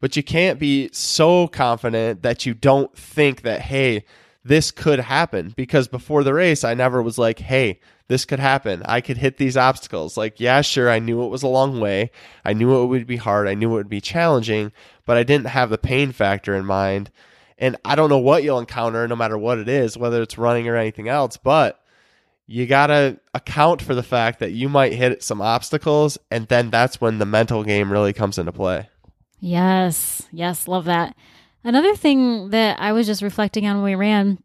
but 0.00 0.16
you 0.16 0.22
can't 0.22 0.58
be 0.58 0.88
so 0.92 1.48
confident 1.48 2.22
that 2.22 2.46
you 2.46 2.54
don't 2.54 2.96
think 2.96 3.42
that, 3.42 3.62
hey, 3.62 4.04
this 4.44 4.70
could 4.70 5.00
happen. 5.00 5.52
Because 5.56 5.88
before 5.88 6.22
the 6.22 6.34
race, 6.34 6.62
I 6.62 6.74
never 6.74 7.02
was 7.02 7.18
like, 7.18 7.40
hey, 7.40 7.80
this 8.08 8.24
could 8.24 8.38
happen. 8.38 8.82
I 8.86 9.00
could 9.00 9.16
hit 9.16 9.36
these 9.36 9.56
obstacles. 9.56 10.16
Like, 10.16 10.38
yeah, 10.38 10.60
sure, 10.60 10.88
I 10.88 11.00
knew 11.00 11.24
it 11.24 11.28
was 11.28 11.42
a 11.42 11.48
long 11.48 11.80
way. 11.80 12.12
I 12.44 12.52
knew 12.52 12.80
it 12.82 12.86
would 12.86 13.06
be 13.06 13.16
hard. 13.16 13.48
I 13.48 13.54
knew 13.54 13.70
it 13.72 13.74
would 13.74 13.88
be 13.88 14.00
challenging, 14.00 14.70
but 15.04 15.16
I 15.16 15.24
didn't 15.24 15.48
have 15.48 15.70
the 15.70 15.78
pain 15.78 16.12
factor 16.12 16.54
in 16.54 16.64
mind. 16.64 17.10
And 17.58 17.76
I 17.84 17.96
don't 17.96 18.10
know 18.10 18.18
what 18.18 18.44
you'll 18.44 18.60
encounter, 18.60 19.08
no 19.08 19.16
matter 19.16 19.36
what 19.36 19.58
it 19.58 19.68
is, 19.68 19.98
whether 19.98 20.22
it's 20.22 20.38
running 20.38 20.68
or 20.68 20.76
anything 20.76 21.08
else, 21.08 21.36
but 21.36 21.82
you 22.46 22.66
got 22.66 22.88
to 22.88 23.18
account 23.34 23.82
for 23.82 23.94
the 23.94 24.02
fact 24.02 24.38
that 24.38 24.52
you 24.52 24.68
might 24.68 24.92
hit 24.92 25.22
some 25.22 25.40
obstacles 25.40 26.16
and 26.30 26.46
then 26.48 26.70
that's 26.70 27.00
when 27.00 27.18
the 27.18 27.26
mental 27.26 27.64
game 27.64 27.90
really 27.90 28.12
comes 28.12 28.38
into 28.38 28.52
play. 28.52 28.88
Yes. 29.40 30.22
Yes, 30.32 30.68
love 30.68 30.84
that. 30.84 31.16
Another 31.64 31.96
thing 31.96 32.50
that 32.50 32.80
I 32.80 32.92
was 32.92 33.06
just 33.06 33.22
reflecting 33.22 33.66
on 33.66 33.76
when 33.76 33.84
we 33.84 33.94
ran 33.94 34.38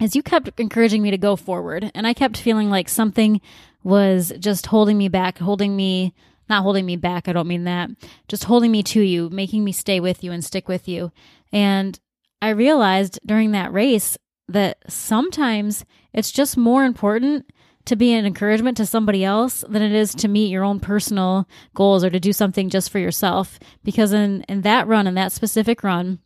is 0.00 0.14
you 0.14 0.22
kept 0.22 0.60
encouraging 0.60 1.02
me 1.02 1.10
to 1.10 1.18
go 1.18 1.36
forward 1.36 1.90
and 1.94 2.06
I 2.06 2.12
kept 2.12 2.36
feeling 2.36 2.68
like 2.68 2.88
something 2.88 3.40
was 3.82 4.32
just 4.38 4.66
holding 4.66 4.98
me 4.98 5.08
back, 5.08 5.38
holding 5.38 5.74
me 5.74 6.14
not 6.48 6.62
holding 6.62 6.86
me 6.86 6.96
back, 6.96 7.28
I 7.28 7.32
don't 7.32 7.48
mean 7.48 7.64
that. 7.64 7.90
Just 8.28 8.44
holding 8.44 8.70
me 8.70 8.82
to 8.84 9.00
you, 9.00 9.28
making 9.30 9.64
me 9.64 9.72
stay 9.72 9.98
with 9.98 10.22
you 10.22 10.30
and 10.30 10.44
stick 10.44 10.68
with 10.68 10.86
you. 10.86 11.10
And 11.52 11.98
I 12.40 12.50
realized 12.50 13.18
during 13.26 13.52
that 13.52 13.72
race 13.72 14.16
that 14.48 14.78
sometimes 14.88 15.84
it's 16.12 16.30
just 16.30 16.56
more 16.56 16.84
important 16.84 17.46
to 17.86 17.96
be 17.96 18.12
an 18.12 18.26
encouragement 18.26 18.76
to 18.76 18.86
somebody 18.86 19.24
else 19.24 19.64
than 19.68 19.82
it 19.82 19.92
is 19.92 20.14
to 20.16 20.28
meet 20.28 20.50
your 20.50 20.64
own 20.64 20.80
personal 20.80 21.48
goals 21.74 22.02
or 22.02 22.10
to 22.10 22.20
do 22.20 22.32
something 22.32 22.68
just 22.68 22.90
for 22.90 22.98
yourself. 22.98 23.58
Because 23.84 24.12
in, 24.12 24.42
in 24.48 24.62
that 24.62 24.88
run, 24.88 25.06
in 25.06 25.14
that 25.14 25.32
specific 25.32 25.82
run, 25.84 26.18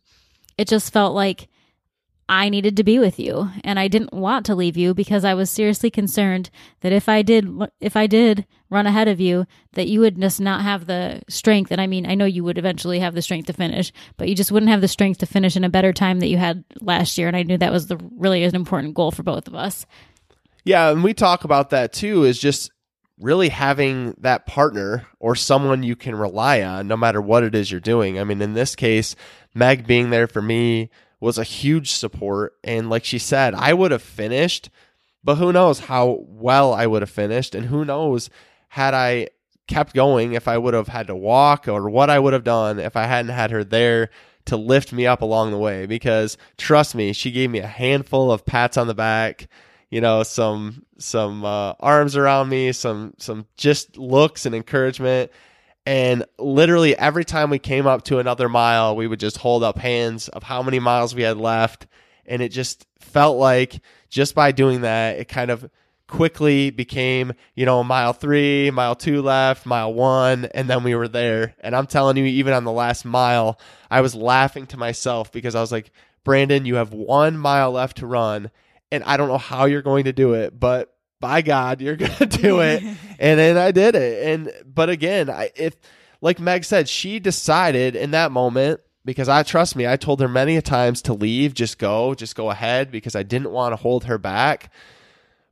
it 0.57 0.67
just 0.67 0.91
felt 0.91 1.13
like 1.13 1.47
I 2.31 2.47
needed 2.47 2.77
to 2.77 2.85
be 2.85 2.97
with 2.97 3.19
you 3.19 3.49
and 3.61 3.77
I 3.77 3.89
didn't 3.89 4.13
want 4.13 4.45
to 4.45 4.55
leave 4.55 4.77
you 4.77 4.93
because 4.93 5.25
I 5.25 5.33
was 5.33 5.49
seriously 5.49 5.91
concerned 5.91 6.49
that 6.79 6.93
if 6.93 7.09
I 7.09 7.23
did 7.23 7.49
if 7.81 7.97
I 7.97 8.07
did 8.07 8.47
run 8.69 8.87
ahead 8.87 9.09
of 9.09 9.19
you 9.19 9.45
that 9.73 9.89
you 9.89 9.99
would 9.99 10.17
just 10.17 10.39
not 10.39 10.61
have 10.61 10.85
the 10.85 11.23
strength 11.27 11.71
and 11.71 11.81
I 11.81 11.87
mean 11.87 12.09
I 12.09 12.15
know 12.15 12.23
you 12.23 12.45
would 12.45 12.57
eventually 12.57 12.99
have 12.99 13.15
the 13.15 13.21
strength 13.21 13.47
to 13.47 13.53
finish 13.53 13.91
but 14.15 14.29
you 14.29 14.35
just 14.35 14.49
wouldn't 14.49 14.71
have 14.71 14.79
the 14.79 14.87
strength 14.87 15.17
to 15.19 15.25
finish 15.25 15.57
in 15.57 15.65
a 15.65 15.69
better 15.69 15.91
time 15.91 16.21
that 16.21 16.29
you 16.29 16.37
had 16.37 16.63
last 16.79 17.17
year 17.17 17.27
and 17.27 17.35
I 17.35 17.43
knew 17.43 17.57
that 17.57 17.73
was 17.73 17.87
the 17.87 17.97
really 17.97 18.45
an 18.45 18.55
important 18.55 18.93
goal 18.93 19.11
for 19.11 19.23
both 19.23 19.49
of 19.49 19.53
us. 19.53 19.85
Yeah, 20.63 20.89
and 20.89 21.03
we 21.03 21.13
talk 21.13 21.43
about 21.43 21.71
that 21.71 21.91
too 21.91 22.23
is 22.23 22.39
just 22.39 22.71
really 23.19 23.49
having 23.49 24.15
that 24.19 24.45
partner 24.45 25.05
or 25.19 25.35
someone 25.35 25.83
you 25.83 25.97
can 25.97 26.15
rely 26.15 26.61
on 26.61 26.87
no 26.87 26.95
matter 26.95 27.21
what 27.21 27.43
it 27.43 27.55
is 27.55 27.69
you're 27.69 27.81
doing. 27.81 28.17
I 28.17 28.23
mean 28.23 28.41
in 28.41 28.53
this 28.53 28.73
case 28.73 29.17
Meg 29.53 29.85
being 29.85 30.11
there 30.11 30.27
for 30.27 30.41
me 30.41 30.89
was 31.21 31.37
a 31.37 31.43
huge 31.43 31.91
support. 31.91 32.57
And 32.63 32.89
like 32.89 33.05
she 33.05 33.19
said, 33.19 33.53
I 33.53 33.73
would 33.73 33.91
have 33.91 34.01
finished, 34.01 34.69
but 35.23 35.35
who 35.35 35.53
knows 35.53 35.79
how 35.79 36.25
well 36.27 36.73
I 36.73 36.87
would 36.87 37.03
have 37.03 37.09
finished. 37.09 37.55
And 37.55 37.67
who 37.67 37.85
knows 37.85 38.29
had 38.69 38.93
I 38.93 39.29
kept 39.67 39.93
going 39.93 40.33
if 40.33 40.49
I 40.49 40.57
would 40.57 40.73
have 40.73 40.89
had 40.89 41.07
to 41.07 41.15
walk 41.15 41.67
or 41.69 41.89
what 41.89 42.09
I 42.09 42.19
would 42.19 42.33
have 42.33 42.43
done 42.43 42.79
if 42.79 42.97
I 42.97 43.05
hadn't 43.05 43.31
had 43.31 43.51
her 43.51 43.63
there 43.63 44.09
to 44.45 44.57
lift 44.57 44.91
me 44.91 45.05
up 45.05 45.21
along 45.21 45.51
the 45.51 45.57
way 45.57 45.85
because 45.85 46.37
trust 46.57 46.95
me, 46.95 47.13
she 47.13 47.31
gave 47.31 47.49
me 47.49 47.59
a 47.59 47.67
handful 47.67 48.31
of 48.31 48.45
pats 48.45 48.75
on 48.75 48.87
the 48.87 48.95
back, 48.95 49.47
you 49.89 50.01
know, 50.01 50.23
some 50.23 50.85
some 50.97 51.45
uh, 51.45 51.73
arms 51.79 52.17
around 52.17 52.49
me, 52.49 52.71
some 52.71 53.13
some 53.17 53.45
just 53.55 53.97
looks 53.97 54.45
and 54.45 54.55
encouragement. 54.55 55.31
And 55.85 56.25
literally 56.37 56.95
every 56.95 57.25
time 57.25 57.49
we 57.49 57.59
came 57.59 57.87
up 57.87 58.03
to 58.03 58.19
another 58.19 58.47
mile, 58.47 58.95
we 58.95 59.07
would 59.07 59.19
just 59.19 59.37
hold 59.37 59.63
up 59.63 59.77
hands 59.77 60.29
of 60.29 60.43
how 60.43 60.61
many 60.61 60.79
miles 60.79 61.15
we 61.15 61.23
had 61.23 61.37
left. 61.37 61.87
And 62.25 62.41
it 62.41 62.49
just 62.49 62.85
felt 62.99 63.37
like 63.37 63.81
just 64.09 64.35
by 64.35 64.51
doing 64.51 64.81
that, 64.81 65.17
it 65.17 65.27
kind 65.27 65.49
of 65.49 65.69
quickly 66.11 66.69
became, 66.69 67.33
you 67.55 67.65
know, 67.65 67.83
mile 67.83 68.13
three, 68.13 68.69
mile 68.69 68.95
two 68.95 69.21
left, 69.21 69.65
mile 69.65 69.93
one, 69.93 70.45
and 70.53 70.69
then 70.69 70.83
we 70.83 70.93
were 70.93 71.07
there. 71.07 71.55
And 71.61 71.75
I'm 71.75 71.87
telling 71.87 72.17
you, 72.17 72.25
even 72.25 72.53
on 72.53 72.65
the 72.65 72.71
last 72.71 73.05
mile, 73.05 73.59
I 73.89 74.01
was 74.01 74.13
laughing 74.13 74.67
to 74.67 74.77
myself 74.77 75.31
because 75.31 75.55
I 75.55 75.61
was 75.61 75.71
like, 75.71 75.91
Brandon, 76.23 76.65
you 76.65 76.75
have 76.75 76.93
one 76.93 77.37
mile 77.37 77.71
left 77.71 77.97
to 77.97 78.05
run, 78.05 78.51
and 78.91 79.03
I 79.05 79.17
don't 79.17 79.29
know 79.29 79.37
how 79.37 79.65
you're 79.65 79.81
going 79.81 80.03
to 80.03 80.13
do 80.13 80.33
it, 80.33 80.59
but 80.59 80.93
by 81.21 81.41
God, 81.41 81.79
you're 81.79 81.95
to 81.97 82.25
do 82.25 82.59
it. 82.59 82.83
and 82.83 83.39
then 83.39 83.57
I 83.57 83.71
did 83.71 83.95
it. 83.95 84.27
And, 84.27 84.51
but 84.65 84.89
again, 84.89 85.29
I, 85.29 85.51
if, 85.55 85.75
like 86.19 86.39
Meg 86.39 86.65
said, 86.65 86.89
she 86.89 87.19
decided 87.19 87.95
in 87.95 88.11
that 88.11 88.31
moment, 88.31 88.81
because 89.05 89.29
I 89.29 89.43
trust 89.43 89.75
me, 89.75 89.87
I 89.87 89.95
told 89.95 90.19
her 90.21 90.27
many 90.27 90.57
a 90.57 90.61
times 90.61 91.01
to 91.03 91.13
leave, 91.13 91.53
just 91.53 91.79
go, 91.79 92.13
just 92.13 92.35
go 92.35 92.49
ahead 92.49 92.91
because 92.91 93.15
I 93.15 93.23
didn't 93.23 93.51
want 93.51 93.71
to 93.71 93.77
hold 93.77 94.05
her 94.05 94.17
back. 94.17 94.71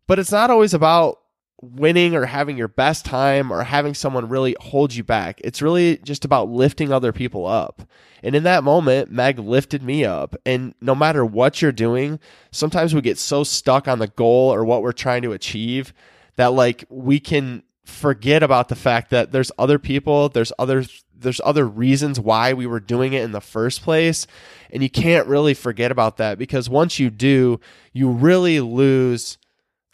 But 0.05 0.19
it's 0.19 0.31
not 0.31 0.49
always 0.49 0.73
about 0.73 1.19
winning 1.61 2.15
or 2.15 2.25
having 2.25 2.57
your 2.57 2.67
best 2.67 3.05
time 3.05 3.51
or 3.51 3.63
having 3.63 3.93
someone 3.93 4.29
really 4.29 4.55
hold 4.59 4.93
you 4.93 5.03
back. 5.03 5.41
It's 5.43 5.61
really 5.61 5.97
just 5.97 6.25
about 6.25 6.49
lifting 6.49 6.91
other 6.91 7.11
people 7.11 7.45
up. 7.45 7.81
And 8.23 8.35
in 8.35 8.43
that 8.43 8.63
moment, 8.63 9.11
Meg 9.11 9.39
lifted 9.39 9.83
me 9.83 10.05
up. 10.05 10.35
And 10.45 10.73
no 10.81 10.95
matter 10.95 11.25
what 11.25 11.61
you're 11.61 11.71
doing, 11.71 12.19
sometimes 12.51 12.93
we 12.93 13.01
get 13.01 13.17
so 13.17 13.43
stuck 13.43 13.87
on 13.87 13.99
the 13.99 14.07
goal 14.07 14.53
or 14.53 14.63
what 14.63 14.81
we're 14.81 14.91
trying 14.91 15.21
to 15.23 15.31
achieve 15.31 15.93
that 16.35 16.53
like 16.53 16.85
we 16.89 17.19
can 17.19 17.63
forget 17.85 18.43
about 18.43 18.69
the 18.69 18.75
fact 18.75 19.09
that 19.09 19.31
there's 19.31 19.51
other 19.57 19.79
people, 19.79 20.29
there's 20.29 20.53
other 20.59 20.85
there's 21.21 21.41
other 21.43 21.67
reasons 21.67 22.17
why 22.17 22.53
we 22.53 22.65
were 22.65 22.79
doing 22.79 23.11
it 23.11 23.23
in 23.23 23.33
the 23.33 23.41
first 23.41 23.81
place. 23.81 24.25
And 24.71 24.81
you 24.81 24.89
can't 24.89 25.27
really 25.27 25.53
forget 25.53 25.91
about 25.91 26.15
that 26.17 26.37
because 26.37 26.69
once 26.69 26.97
you 26.97 27.09
do, 27.09 27.59
you 27.91 28.09
really 28.09 28.61
lose 28.61 29.37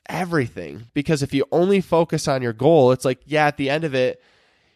everything. 0.08 0.88
Because 0.94 1.24
if 1.24 1.34
you 1.34 1.46
only 1.52 1.82
focus 1.82 2.28
on 2.28 2.42
your 2.42 2.54
goal, 2.54 2.92
it's 2.92 3.06
like, 3.06 3.20
yeah, 3.26 3.48
at 3.48 3.58
the 3.58 3.70
end 3.70 3.84
of 3.84 3.94
it, 3.94 4.22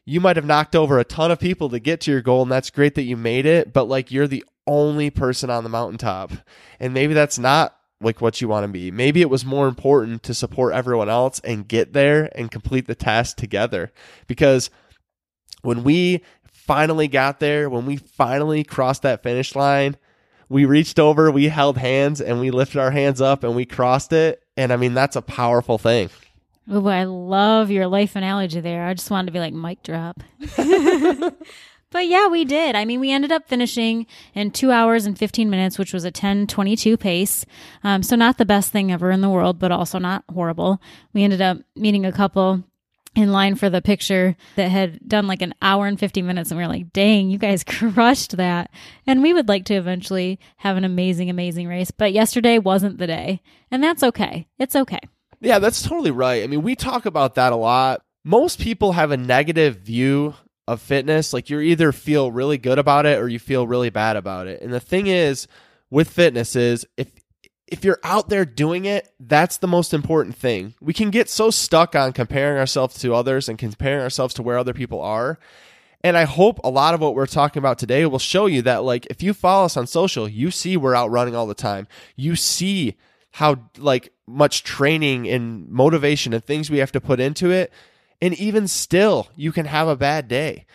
you 0.05 0.19
might 0.19 0.37
have 0.37 0.45
knocked 0.45 0.75
over 0.75 0.97
a 0.97 1.03
ton 1.03 1.31
of 1.31 1.39
people 1.39 1.69
to 1.69 1.79
get 1.79 2.01
to 2.01 2.11
your 2.11 2.21
goal, 2.21 2.41
and 2.41 2.51
that's 2.51 2.71
great 2.71 2.95
that 2.95 3.03
you 3.03 3.15
made 3.15 3.45
it, 3.45 3.73
but 3.73 3.85
like 3.85 4.11
you're 4.11 4.27
the 4.27 4.43
only 4.65 5.09
person 5.09 5.49
on 5.49 5.63
the 5.63 5.69
mountaintop. 5.69 6.31
And 6.79 6.93
maybe 6.93 7.13
that's 7.13 7.37
not 7.37 7.75
like 8.01 8.21
what 8.21 8.41
you 8.41 8.47
want 8.47 8.63
to 8.63 8.71
be. 8.71 8.91
Maybe 8.91 9.21
it 9.21 9.29
was 9.29 9.45
more 9.45 9.67
important 9.67 10.23
to 10.23 10.33
support 10.33 10.73
everyone 10.73 11.09
else 11.09 11.39
and 11.41 11.67
get 11.67 11.93
there 11.93 12.31
and 12.35 12.49
complete 12.49 12.87
the 12.87 12.95
task 12.95 13.37
together. 13.37 13.91
Because 14.27 14.69
when 15.61 15.83
we 15.83 16.23
finally 16.51 17.07
got 17.07 17.39
there, 17.39 17.69
when 17.69 17.85
we 17.85 17.97
finally 17.97 18.63
crossed 18.63 19.01
that 19.01 19.23
finish 19.23 19.55
line, 19.55 19.97
we 20.49 20.65
reached 20.65 20.99
over, 20.99 21.31
we 21.31 21.47
held 21.47 21.77
hands, 21.77 22.19
and 22.19 22.39
we 22.39 22.51
lifted 22.51 22.79
our 22.79 22.91
hands 22.91 23.21
up 23.21 23.43
and 23.43 23.55
we 23.55 23.65
crossed 23.65 24.11
it. 24.11 24.43
And 24.57 24.73
I 24.73 24.77
mean, 24.77 24.93
that's 24.95 25.15
a 25.15 25.21
powerful 25.21 25.77
thing. 25.77 26.09
Oh, 26.69 26.87
I 26.87 27.03
love 27.03 27.71
your 27.71 27.87
life 27.87 28.15
analogy 28.15 28.59
there. 28.59 28.85
I 28.85 28.93
just 28.93 29.09
wanted 29.09 29.27
to 29.27 29.31
be 29.31 29.39
like 29.39 29.53
mic 29.53 29.81
drop. 29.81 30.21
but 31.91 32.07
yeah, 32.07 32.27
we 32.27 32.45
did. 32.45 32.75
I 32.75 32.85
mean, 32.85 32.99
we 32.99 33.11
ended 33.11 33.31
up 33.31 33.47
finishing 33.47 34.05
in 34.35 34.51
two 34.51 34.71
hours 34.71 35.05
and 35.05 35.17
15 35.17 35.49
minutes, 35.49 35.79
which 35.79 35.93
was 35.93 36.03
a 36.03 36.07
1022 36.07 36.97
pace. 36.97 37.45
Um, 37.83 38.03
so 38.03 38.15
not 38.15 38.37
the 38.37 38.45
best 38.45 38.71
thing 38.71 38.91
ever 38.91 39.09
in 39.09 39.21
the 39.21 39.29
world, 39.29 39.57
but 39.57 39.71
also 39.71 39.97
not 39.97 40.23
horrible. 40.31 40.79
We 41.13 41.23
ended 41.23 41.41
up 41.41 41.57
meeting 41.75 42.05
a 42.05 42.11
couple 42.11 42.63
in 43.15 43.31
line 43.31 43.55
for 43.55 43.69
the 43.69 43.81
picture 43.81 44.35
that 44.55 44.69
had 44.69 44.99
done 45.07 45.27
like 45.27 45.41
an 45.41 45.53
hour 45.61 45.87
and 45.87 45.99
50 45.99 46.21
minutes 46.21 46.51
and 46.51 46.57
we 46.57 46.63
were 46.63 46.69
like 46.69 46.91
dang 46.93 47.29
you 47.29 47.37
guys 47.37 47.63
crushed 47.67 48.37
that. 48.37 48.71
And 49.07 49.21
we 49.21 49.33
would 49.33 49.47
like 49.47 49.65
to 49.65 49.75
eventually 49.75 50.39
have 50.57 50.77
an 50.77 50.85
amazing 50.85 51.29
amazing 51.29 51.67
race 51.67 51.91
but 51.91 52.13
yesterday 52.13 52.57
wasn't 52.57 52.97
the 52.97 53.07
day 53.07 53.41
and 53.71 53.83
that's 53.83 54.03
okay. 54.03 54.47
It's 54.57 54.75
okay. 54.75 54.99
Yeah 55.41 55.59
that's 55.59 55.81
totally 55.81 56.11
right. 56.11 56.43
I 56.43 56.47
mean 56.47 56.61
we 56.61 56.75
talk 56.75 57.05
about 57.05 57.35
that 57.35 57.53
a 57.53 57.57
lot. 57.57 58.01
Most 58.23 58.59
people 58.59 58.93
have 58.93 59.11
a 59.11 59.17
negative 59.17 59.77
view 59.77 60.35
of 60.67 60.81
fitness 60.81 61.33
like 61.33 61.49
you 61.49 61.59
either 61.59 61.91
feel 61.91 62.31
really 62.31 62.57
good 62.57 62.77
about 62.77 63.07
it 63.07 63.19
or 63.19 63.27
you 63.27 63.39
feel 63.39 63.65
really 63.65 63.89
bad 63.89 64.15
about 64.15 64.45
it. 64.47 64.61
And 64.61 64.71
the 64.71 64.79
thing 64.79 65.07
is 65.07 65.47
with 65.89 66.09
fitness 66.09 66.55
is 66.55 66.85
if 66.95 67.18
if 67.71 67.83
you're 67.83 67.99
out 68.03 68.29
there 68.29 68.45
doing 68.45 68.85
it, 68.85 69.11
that's 69.19 69.57
the 69.57 69.67
most 69.67 69.93
important 69.93 70.35
thing. 70.35 70.73
We 70.81 70.93
can 70.93 71.09
get 71.09 71.29
so 71.29 71.49
stuck 71.51 71.95
on 71.95 72.13
comparing 72.13 72.57
ourselves 72.57 72.99
to 72.99 73.13
others 73.13 73.47
and 73.47 73.57
comparing 73.57 74.01
ourselves 74.01 74.33
to 74.35 74.43
where 74.43 74.57
other 74.57 74.73
people 74.73 75.01
are. 75.01 75.39
And 76.03 76.17
I 76.17 76.23
hope 76.23 76.59
a 76.63 76.69
lot 76.69 76.93
of 76.93 77.01
what 77.01 77.13
we're 77.13 77.25
talking 77.25 77.59
about 77.59 77.77
today 77.77 78.05
will 78.05 78.19
show 78.19 78.45
you 78.45 78.61
that, 78.61 78.83
like, 78.83 79.05
if 79.07 79.21
you 79.21 79.33
follow 79.33 79.65
us 79.65 79.75
on 79.75 79.85
social, 79.85 80.29
you 80.29 80.49
see 80.49 80.77
we're 80.77 80.95
out 80.95 81.11
running 81.11 81.35
all 81.35 81.47
the 81.47 81.53
time. 81.53 81.87
You 82.15 82.35
see 82.35 82.95
how, 83.31 83.69
like, 83.77 84.13
much 84.25 84.63
training 84.63 85.27
and 85.27 85.67
motivation 85.69 86.33
and 86.33 86.43
things 86.43 86.69
we 86.69 86.77
have 86.77 86.91
to 86.93 87.01
put 87.01 87.19
into 87.19 87.51
it. 87.51 87.73
And 88.21 88.33
even 88.35 88.67
still, 88.67 89.27
you 89.35 89.51
can 89.51 89.65
have 89.65 89.87
a 89.87 89.95
bad 89.95 90.27
day 90.27 90.65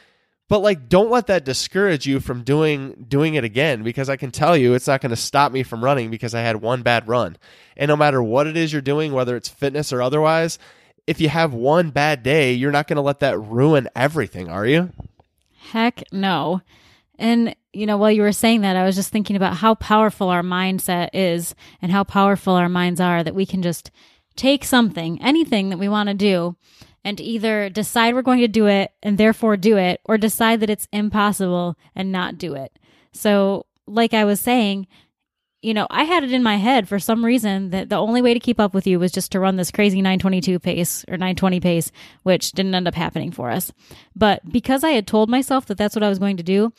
but 0.49 0.61
like 0.61 0.89
don't 0.89 1.11
let 1.11 1.27
that 1.27 1.45
discourage 1.45 2.07
you 2.07 2.21
from 2.21 2.43
doing 2.43 3.07
doing 3.09 3.35
it 3.35 3.45
again 3.45 3.83
because 3.83 4.09
i 4.09 4.17
can 4.17 4.31
tell 4.31 4.57
you 4.57 4.75
it's 4.75 4.87
not 4.87 5.01
going 5.01 5.11
to 5.11 5.17
stop 5.17 5.53
me 5.53 5.63
from 5.63 5.83
running 5.83 6.11
because 6.11 6.35
i 6.35 6.41
had 6.41 6.57
one 6.57 6.83
bad 6.83 7.09
run. 7.09 7.37
And 7.77 7.89
no 7.89 7.97
matter 7.97 8.23
what 8.23 8.47
it 8.47 8.57
is 8.57 8.73
you're 8.73 8.83
doing 8.83 9.13
whether 9.13 9.37
it's 9.37 9.49
fitness 9.49 9.93
or 9.93 10.03
otherwise 10.03 10.59
if 11.07 11.21
you 11.21 11.29
have 11.29 11.53
one 11.53 11.91
bad 11.91 12.23
day 12.23 12.53
you're 12.53 12.73
not 12.73 12.87
going 12.87 12.97
to 12.97 13.03
let 13.03 13.21
that 13.21 13.39
ruin 13.39 13.89
everything 13.95 14.49
are 14.49 14.67
you? 14.67 14.91
Heck 15.71 16.03
no. 16.13 16.61
And 17.19 17.55
you 17.73 17.87
know 17.87 17.97
while 17.97 18.11
you 18.11 18.23
were 18.23 18.33
saying 18.33 18.61
that 18.61 18.77
i 18.77 18.85
was 18.85 18.95
just 18.95 19.11
thinking 19.11 19.37
about 19.37 19.57
how 19.57 19.75
powerful 19.75 20.29
our 20.29 20.43
mindset 20.43 21.11
is 21.13 21.55
and 21.83 21.91
how 21.91 22.05
powerful 22.05 22.55
our 22.55 22.69
minds 22.69 23.01
are 23.01 23.23
that 23.25 23.35
we 23.35 23.45
can 23.45 23.63
just 23.63 23.91
take 24.37 24.65
something 24.65 25.21
anything 25.23 25.71
that 25.71 25.79
we 25.79 25.89
want 25.89 26.09
to 26.09 26.15
do 26.15 26.57
and 27.05 27.21
either 27.21 27.69
decide 27.69 28.15
we're 28.15 28.23
going 28.23 28.41
to 28.41 28.49
do 28.49 28.67
it 28.67 28.93
and 29.03 29.19
therefore 29.19 29.57
do 29.57 29.77
it, 29.77 30.01
or 30.05 30.19
decide 30.19 30.61
that 30.61 30.71
it's 30.71 30.89
impossible 30.93 31.77
and 31.95 32.11
not 32.11 32.39
do 32.39 32.55
it. 32.55 32.79
So, 33.13 33.67
like 33.87 34.15
I 34.15 34.25
was 34.25 34.41
saying, 34.41 34.87
you 35.65 35.73
know, 35.73 35.87
I 35.89 36.05
had 36.05 36.25
it 36.25 36.33
in 36.33 36.43
my 36.43 36.57
head 36.57 36.89
for 36.89 36.99
some 36.99 37.25
reason 37.25 37.71
that 37.71 37.89
the 37.89 37.97
only 37.97 38.21
way 38.21 38.35
to 38.35 38.41
keep 38.41 38.61
up 38.61 38.75
with 38.75 38.87
you 38.87 38.99
was 38.99 39.11
just 39.11 39.33
to 39.33 39.41
run 39.41 39.57
this 39.57 39.71
crazy 39.71 40.03
922 40.03 40.59
pace 40.59 41.05
or 41.09 41.13
920 41.13 41.59
pace, 41.61 41.91
which 42.23 42.53
didn't 42.53 42.75
end 42.75 42.87
up 42.87 42.95
happening 42.95 43.31
for 43.31 43.51
us. 43.51 43.73
But 44.15 44.43
because 44.51 44.85
I 44.85 44.91
had 44.91 45.07
told 45.07 45.31
myself 45.31 45.65
that 45.67 45.79
that's 45.79 45.97
what 45.97 46.03
I 46.03 46.11
was 46.11 46.19
going 46.19 46.37
to 46.37 46.43
do, 46.43 46.73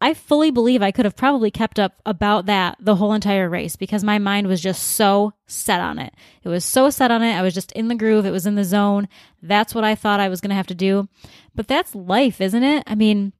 I 0.00 0.14
fully 0.14 0.52
believe 0.52 0.80
I 0.80 0.92
could 0.92 1.04
have 1.04 1.16
probably 1.16 1.50
kept 1.50 1.78
up 1.78 2.00
about 2.06 2.46
that 2.46 2.76
the 2.78 2.96
whole 2.96 3.12
entire 3.12 3.48
race 3.48 3.74
because 3.74 4.04
my 4.04 4.18
mind 4.18 4.46
was 4.46 4.60
just 4.60 4.82
so 4.82 5.32
set 5.46 5.80
on 5.80 5.98
it. 5.98 6.14
It 6.44 6.48
was 6.48 6.64
so 6.64 6.88
set 6.88 7.10
on 7.10 7.22
it. 7.22 7.34
I 7.34 7.42
was 7.42 7.52
just 7.52 7.72
in 7.72 7.88
the 7.88 7.96
groove. 7.96 8.24
It 8.24 8.30
was 8.30 8.46
in 8.46 8.54
the 8.54 8.64
zone. 8.64 9.08
That's 9.42 9.74
what 9.74 9.82
I 9.82 9.96
thought 9.96 10.20
I 10.20 10.28
was 10.28 10.40
going 10.40 10.50
to 10.50 10.56
have 10.56 10.68
to 10.68 10.74
do. 10.74 11.08
But 11.54 11.66
that's 11.66 11.96
life, 11.96 12.40
isn't 12.40 12.62
it? 12.62 12.84
I 12.86 12.94
mean, 12.94 13.32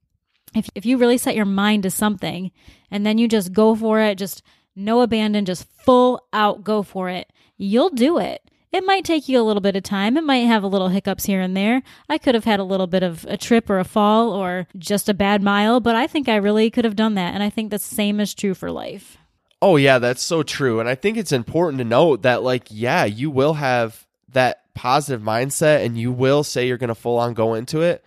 if, 0.54 0.68
if 0.74 0.84
you 0.84 0.98
really 0.98 1.18
set 1.18 1.36
your 1.36 1.44
mind 1.44 1.84
to 1.84 1.90
something 1.90 2.50
and 2.90 3.06
then 3.06 3.18
you 3.18 3.28
just 3.28 3.52
go 3.52 3.76
for 3.76 4.00
it, 4.00 4.18
just 4.18 4.42
no 4.74 5.02
abandon, 5.02 5.44
just 5.44 5.68
full 5.84 6.26
out 6.32 6.64
go 6.64 6.82
for 6.82 7.08
it, 7.08 7.32
you'll 7.56 7.90
do 7.90 8.18
it. 8.18 8.47
It 8.70 8.84
might 8.84 9.04
take 9.04 9.28
you 9.28 9.40
a 9.40 9.44
little 9.44 9.62
bit 9.62 9.76
of 9.76 9.82
time. 9.82 10.16
It 10.16 10.24
might 10.24 10.46
have 10.46 10.62
a 10.62 10.68
little 10.68 10.88
hiccups 10.88 11.24
here 11.24 11.40
and 11.40 11.56
there. 11.56 11.82
I 12.08 12.18
could 12.18 12.34
have 12.34 12.44
had 12.44 12.60
a 12.60 12.64
little 12.64 12.86
bit 12.86 13.02
of 13.02 13.24
a 13.28 13.36
trip 13.36 13.70
or 13.70 13.78
a 13.78 13.84
fall 13.84 14.30
or 14.30 14.66
just 14.76 15.08
a 15.08 15.14
bad 15.14 15.42
mile, 15.42 15.80
but 15.80 15.96
I 15.96 16.06
think 16.06 16.28
I 16.28 16.36
really 16.36 16.70
could 16.70 16.84
have 16.84 16.96
done 16.96 17.14
that. 17.14 17.32
And 17.32 17.42
I 17.42 17.48
think 17.50 17.70
the 17.70 17.78
same 17.78 18.20
is 18.20 18.34
true 18.34 18.54
for 18.54 18.70
life. 18.70 19.16
Oh, 19.62 19.76
yeah, 19.76 19.98
that's 19.98 20.22
so 20.22 20.42
true. 20.42 20.80
And 20.80 20.88
I 20.88 20.94
think 20.94 21.16
it's 21.16 21.32
important 21.32 21.78
to 21.78 21.84
note 21.84 22.22
that, 22.22 22.42
like, 22.42 22.64
yeah, 22.68 23.04
you 23.04 23.30
will 23.30 23.54
have 23.54 24.06
that 24.28 24.62
positive 24.74 25.22
mindset 25.22 25.84
and 25.84 25.98
you 25.98 26.12
will 26.12 26.44
say 26.44 26.68
you're 26.68 26.76
going 26.76 26.88
to 26.88 26.94
full 26.94 27.18
on 27.18 27.34
go 27.34 27.54
into 27.54 27.80
it. 27.80 28.04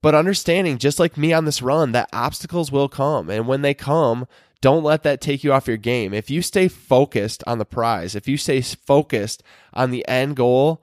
But 0.00 0.14
understanding, 0.14 0.78
just 0.78 1.00
like 1.00 1.16
me 1.16 1.32
on 1.32 1.46
this 1.46 1.60
run, 1.60 1.92
that 1.92 2.08
obstacles 2.12 2.70
will 2.70 2.88
come. 2.88 3.28
And 3.28 3.48
when 3.48 3.62
they 3.62 3.74
come, 3.74 4.28
don't 4.60 4.84
let 4.84 5.02
that 5.02 5.20
take 5.20 5.44
you 5.44 5.52
off 5.52 5.68
your 5.68 5.76
game. 5.76 6.14
If 6.14 6.30
you 6.30 6.42
stay 6.42 6.68
focused 6.68 7.44
on 7.46 7.58
the 7.58 7.64
prize, 7.64 8.14
if 8.14 8.26
you 8.26 8.36
stay 8.36 8.60
focused 8.60 9.42
on 9.72 9.90
the 9.90 10.06
end 10.08 10.36
goal, 10.36 10.82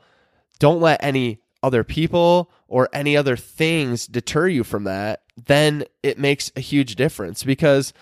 don't 0.60 0.82
let 0.82 1.04
any 1.04 1.42
other 1.62 1.84
people 1.84 2.52
or 2.68 2.90
any 2.94 3.18
other 3.18 3.36
things 3.36 4.08
deter 4.08 4.48
you 4.48 4.64
from 4.64 4.84
that, 4.84 5.24
then 5.46 5.84
it 6.04 6.20
makes 6.20 6.52
a 6.56 6.62
huge 6.62 6.96
difference. 6.96 7.44
Because 7.44 7.94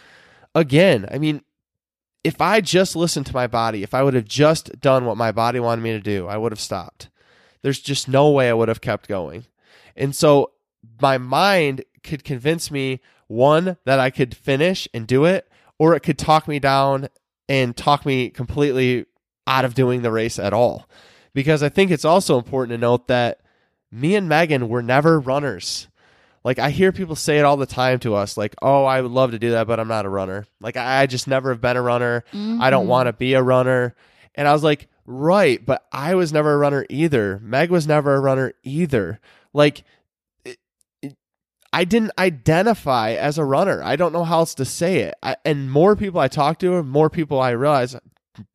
again, 0.54 1.08
I 1.12 1.18
mean, 1.18 1.42
if 2.24 2.42
I 2.42 2.62
just 2.62 2.96
listened 2.96 3.26
to 3.28 3.34
my 3.34 3.48
body, 3.48 3.84
if 3.84 3.94
I 3.94 4.04
would 4.04 4.14
have 4.14 4.26
just 4.26 4.80
done 4.80 5.06
what 5.06 5.18
my 5.18 5.32
body 5.32 5.60
wanted 5.60 5.82
me 5.82 5.92
to 5.92 6.00
do, 6.00 6.28
I 6.28 6.38
would 6.38 6.52
have 6.52 6.60
stopped. 6.60 7.10
There's 7.62 7.80
just 7.80 8.08
no 8.08 8.30
way 8.30 8.50
I 8.50 8.54
would 8.54 8.68
have 8.68 8.82
kept 8.82 9.08
going. 9.08 9.46
And 9.96 10.16
so 10.16 10.52
my 11.02 11.18
mind 11.18 11.84
could 12.04 12.24
convince 12.24 12.72
me 12.72 13.02
one 13.28 13.78
that 13.86 14.00
I 14.00 14.10
could 14.10 14.36
finish 14.36 14.88
and 14.94 15.08
do 15.08 15.26
it, 15.26 15.48
or 15.82 15.96
it 15.96 16.02
could 16.02 16.20
talk 16.20 16.48
me 16.48 16.60
down 16.60 17.10
and 17.50 17.76
talk 17.76 18.06
me 18.06 18.30
completely 18.30 19.04
out 19.48 19.66
of 19.66 19.74
doing 19.74 20.04
the 20.04 20.12
race 20.12 20.38
at 20.38 20.54
all. 20.54 20.88
Because 21.34 21.64
I 21.64 21.70
think 21.70 21.90
it's 21.90 22.06
also 22.06 22.38
important 22.38 22.78
to 22.78 22.78
note 22.78 23.08
that 23.08 23.40
me 23.92 24.14
and 24.16 24.30
Megan 24.30 24.70
were 24.70 24.84
never 24.84 25.20
runners. 25.20 25.88
Like 26.44 26.60
I 26.60 26.70
hear 26.70 26.92
people 26.92 27.16
say 27.16 27.40
it 27.40 27.46
all 27.46 27.58
the 27.58 27.66
time 27.66 27.98
to 28.02 28.14
us, 28.14 28.38
like, 28.38 28.54
"Oh, 28.62 28.86
I 28.86 29.02
would 29.02 29.10
love 29.10 29.32
to 29.32 29.40
do 29.40 29.50
that, 29.52 29.66
but 29.66 29.80
I'm 29.80 29.88
not 29.88 30.06
a 30.06 30.10
runner. 30.10 30.46
Like 30.60 30.78
I 30.78 31.08
just 31.08 31.28
never 31.28 31.50
have 31.50 31.62
been 31.62 31.78
a 31.78 31.82
runner. 31.82 32.24
I 32.32 32.70
don't 32.70 32.86
Mhm. 32.86 32.90
want 32.90 33.08
to 33.08 33.14
be 33.14 33.34
a 33.34 33.42
runner." 33.42 33.96
And 34.36 34.48
I 34.48 34.54
was 34.54 34.64
like, 34.64 34.88
"Right, 35.08 35.66
but 35.66 35.84
I 35.92 36.14
was 36.14 36.32
never 36.32 36.54
a 36.54 36.58
runner 36.58 36.86
either. 36.92 37.40
Meg 37.44 37.72
was 37.72 37.88
never 37.88 38.14
a 38.14 38.20
runner 38.20 38.54
either. 38.64 39.20
Like 39.52 39.84
I 41.74 41.86
didn't 41.86 42.12
identify 42.18 43.12
as 43.12 43.38
a 43.38 43.46
runner. 43.46 43.82
I 43.84 43.96
don't 43.96 44.14
know 44.14 44.24
how 44.24 44.40
else 44.40 44.56
to 44.56 44.66
say 44.66 45.00
it. 45.00 45.16
I, 45.24 45.38
and 45.46 45.72
more 45.72 45.96
people 45.96 46.20
I 46.20 46.28
talk 46.28 46.60
to, 46.60 46.84
more 46.84 47.10
people 47.10 47.40
I 47.40 47.52
realize 47.52 47.96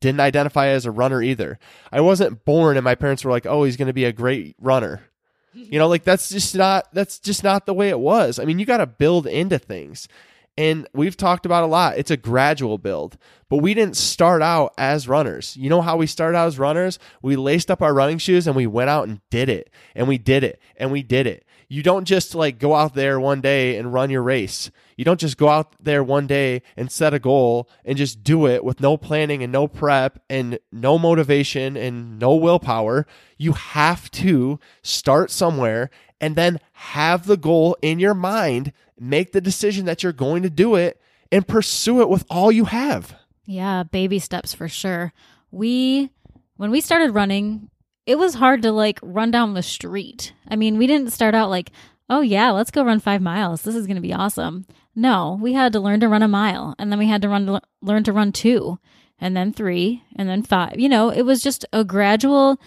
didn't 0.01 0.19
identify 0.19 0.67
as 0.67 0.85
a 0.85 0.91
runner 0.91 1.21
either. 1.21 1.59
I 1.91 2.01
wasn't 2.01 2.45
born 2.45 2.77
and 2.77 2.83
my 2.83 2.95
parents 2.95 3.23
were 3.23 3.31
like, 3.31 3.45
"Oh, 3.45 3.63
he's 3.63 3.77
going 3.77 3.87
to 3.87 3.93
be 3.93 4.05
a 4.05 4.13
great 4.13 4.55
runner." 4.59 5.01
You 5.59 5.79
know, 5.79 5.87
like 5.87 6.03
that's 6.03 6.29
just 6.29 6.53
not 6.55 6.87
that's 6.93 7.17
just 7.17 7.43
not 7.43 7.65
the 7.65 7.73
way 7.73 7.89
it 7.89 7.99
was. 7.99 8.37
I 8.37 8.45
mean, 8.45 8.59
you 8.59 8.65
got 8.67 8.77
to 8.77 8.85
build 8.85 9.25
into 9.25 9.57
things. 9.57 10.07
And 10.55 10.87
we've 10.93 11.17
talked 11.17 11.47
about 11.47 11.63
a 11.63 11.67
lot. 11.67 11.97
It's 11.97 12.11
a 12.11 12.17
gradual 12.17 12.77
build. 12.77 13.17
But 13.49 13.57
we 13.57 13.73
didn't 13.73 13.97
start 13.97 14.43
out 14.43 14.73
as 14.77 15.07
runners. 15.07 15.57
You 15.57 15.69
know 15.69 15.81
how 15.81 15.97
we 15.97 16.05
started 16.05 16.37
out 16.37 16.47
as 16.47 16.59
runners? 16.59 16.99
We 17.23 17.35
laced 17.35 17.71
up 17.71 17.81
our 17.81 17.93
running 17.93 18.17
shoes 18.17 18.45
and 18.45 18.55
we 18.55 18.67
went 18.67 18.89
out 18.89 19.07
and 19.07 19.21
did 19.29 19.49
it. 19.49 19.71
And 19.95 20.07
we 20.07 20.17
did 20.17 20.43
it. 20.43 20.59
And 20.75 20.91
we 20.91 21.01
did 21.01 21.25
it. 21.27 21.45
You 21.69 21.83
don't 21.83 22.05
just 22.05 22.33
like 22.33 22.59
go 22.59 22.75
out 22.75 22.93
there 22.93 23.19
one 23.19 23.41
day 23.41 23.77
and 23.77 23.93
run 23.93 24.09
your 24.09 24.23
race. 24.23 24.71
You 24.95 25.03
don't 25.03 25.19
just 25.19 25.37
go 25.37 25.49
out 25.49 25.75
there 25.79 26.03
one 26.03 26.25
day 26.25 26.61
and 26.77 26.91
set 26.91 27.13
a 27.13 27.19
goal 27.19 27.69
and 27.83 27.97
just 27.97 28.23
do 28.23 28.47
it 28.47 28.63
with 28.63 28.79
no 28.79 28.95
planning 28.95 29.43
and 29.43 29.51
no 29.51 29.67
prep 29.67 30.21
and 30.29 30.59
no 30.71 30.97
motivation 30.97 31.75
and 31.75 32.17
no 32.19 32.35
willpower. 32.35 33.05
You 33.37 33.53
have 33.53 34.09
to 34.11 34.59
start 34.81 35.29
somewhere 35.29 35.89
and 36.21 36.35
then 36.35 36.59
have 36.71 37.27
the 37.27 37.37
goal 37.37 37.77
in 37.81 37.99
your 37.99 38.13
mind, 38.13 38.71
make 38.97 39.33
the 39.33 39.41
decision 39.41 39.85
that 39.85 40.03
you're 40.03 40.13
going 40.13 40.43
to 40.43 40.49
do 40.49 40.75
it 40.75 40.99
and 41.31 41.47
pursue 41.47 42.01
it 42.01 42.09
with 42.09 42.25
all 42.29 42.51
you 42.51 42.65
have. 42.65 43.15
Yeah, 43.45 43.83
baby 43.83 44.19
steps 44.19 44.53
for 44.53 44.67
sure. 44.67 45.13
We, 45.51 46.11
when 46.55 46.71
we 46.71 46.81
started 46.81 47.11
running, 47.11 47.69
it 48.07 48.17
was 48.17 48.35
hard 48.35 48.61
to 48.63 48.71
like 48.71 48.99
run 49.03 49.29
down 49.29 49.53
the 49.53 49.61
street. 49.61 50.33
I 50.47 50.55
mean, 50.55 50.77
we 50.77 50.87
didn't 50.87 51.11
start 51.11 51.35
out 51.35 51.49
like, 51.49 51.71
oh 52.09 52.21
yeah, 52.21 52.51
let's 52.51 52.71
go 52.71 52.83
run 52.83 52.99
five 52.99 53.21
miles. 53.21 53.61
This 53.61 53.75
is 53.75 53.85
going 53.85 53.97
to 53.97 54.01
be 54.01 54.13
awesome. 54.13 54.65
No, 54.95 55.37
we 55.39 55.53
had 55.53 55.73
to 55.73 55.79
learn 55.79 55.99
to 55.99 56.07
run 56.07 56.23
a 56.23 56.27
mile 56.27 56.73
and 56.79 56.89
then 56.89 56.97
we 56.97 57.07
had 57.07 57.21
to 57.21 57.29
run, 57.29 57.59
learn 57.81 58.03
to 58.05 58.13
run 58.13 58.31
two 58.31 58.79
and 59.19 59.35
then 59.35 59.51
three 59.51 60.03
and 60.15 60.27
then 60.29 60.41
five. 60.41 60.79
You 60.79 60.87
know, 60.87 61.09
it 61.09 61.23
was 61.23 61.43
just 61.43 61.65
a 61.73 61.83
gradual, 61.83 62.59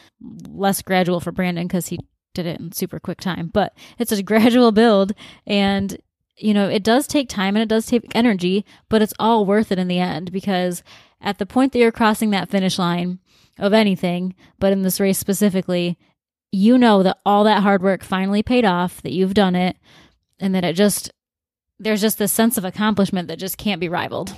less 0.49 0.83
gradual 0.83 1.21
for 1.21 1.33
Brandon 1.33 1.67
because 1.67 1.89
he 1.89 1.99
did 2.35 2.47
it 2.47 2.61
in 2.61 2.73
super 2.73 3.01
quick 3.01 3.21
time, 3.21 3.51
but 3.53 3.73
it's 3.99 4.13
a 4.13 4.23
gradual 4.23 4.73
build 4.73 5.13
and 5.47 5.99
you 6.37 6.55
know, 6.55 6.69
it 6.69 6.83
does 6.83 7.07
take 7.07 7.29
time 7.29 7.57
and 7.57 7.63
it 7.63 7.69
does 7.69 7.87
take 7.87 8.05
energy, 8.15 8.65
but 8.89 9.03
it's 9.03 9.15
all 9.19 9.45
worth 9.45 9.71
it 9.71 9.79
in 9.79 9.89
the 9.89 9.99
end 9.99 10.33
because 10.33 10.83
at 11.21 11.39
the 11.39 11.47
point 11.47 11.73
that 11.73 11.79
you're 11.79 11.93
crossing 11.93 12.31
that 12.31 12.49
finish 12.49 12.79
line 12.79 13.19
of 13.59 13.73
anything, 13.73 14.35
but 14.59 14.73
in 14.73 14.83
this 14.83 15.01
race 15.01 15.19
specifically, 15.19 15.99
you 16.53 16.79
know 16.79 17.03
that 17.03 17.19
all 17.25 17.45
that 17.45 17.63
hard 17.63 17.83
work 17.83 18.03
finally 18.03 18.43
paid 18.43 18.65
off, 18.65 19.03
that 19.03 19.13
you've 19.13 19.35
done 19.35 19.55
it, 19.55 19.77
and 20.39 20.55
that 20.55 20.65
it 20.65 20.75
just, 20.75 21.13
there's 21.79 22.01
just 22.01 22.19
this 22.19 22.33
sense 22.33 22.57
of 22.57 22.65
accomplishment 22.65 23.29
that 23.29 23.39
just 23.39 23.59
can't 23.59 23.81
be 23.81 23.89
rivaled. 23.89 24.35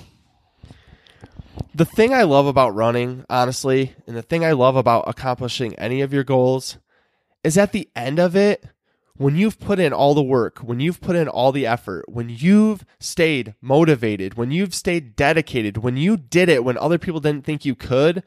The 1.75 1.85
thing 1.85 2.13
I 2.13 2.25
love 2.25 2.47
about 2.47 2.75
running, 2.75 3.25
honestly, 3.31 3.95
and 4.07 4.16
the 4.16 4.23
thing 4.23 4.45
I 4.45 4.53
love 4.53 4.77
about 4.77 5.05
accomplishing 5.07 5.75
any 5.77 6.03
of 6.03 6.12
your 6.12 6.25
goals 6.25 6.79
is 7.43 7.57
at 7.57 7.73
the 7.73 7.88
end 7.97 8.19
of 8.19 8.37
it, 8.37 8.64
when 9.16 9.37
you've 9.37 9.61
put 9.61 9.79
in 9.79 9.92
all 9.92 10.14
the 10.14 10.22
work, 10.22 10.59
when 10.59 10.81
you've 10.81 11.01
put 11.01 11.16
in 11.16 11.29
all 11.29 11.53
the 11.53 11.66
effort, 11.66 12.05
when 12.09 12.29
you've 12.29 12.85
stayed 12.98 13.55
motivated, 13.61 14.35
when 14.35 14.51
you've 14.51 14.75
stayed 14.75 15.16
dedicated, 15.16 15.79
when 15.79 15.96
you 15.96 16.16
did 16.16 16.48
it 16.48 16.64
when 16.64 16.79
other 16.79 16.98
people 16.98 17.20
didn't 17.20 17.44
think 17.44 17.64
you 17.64 17.75
could, 17.75 18.22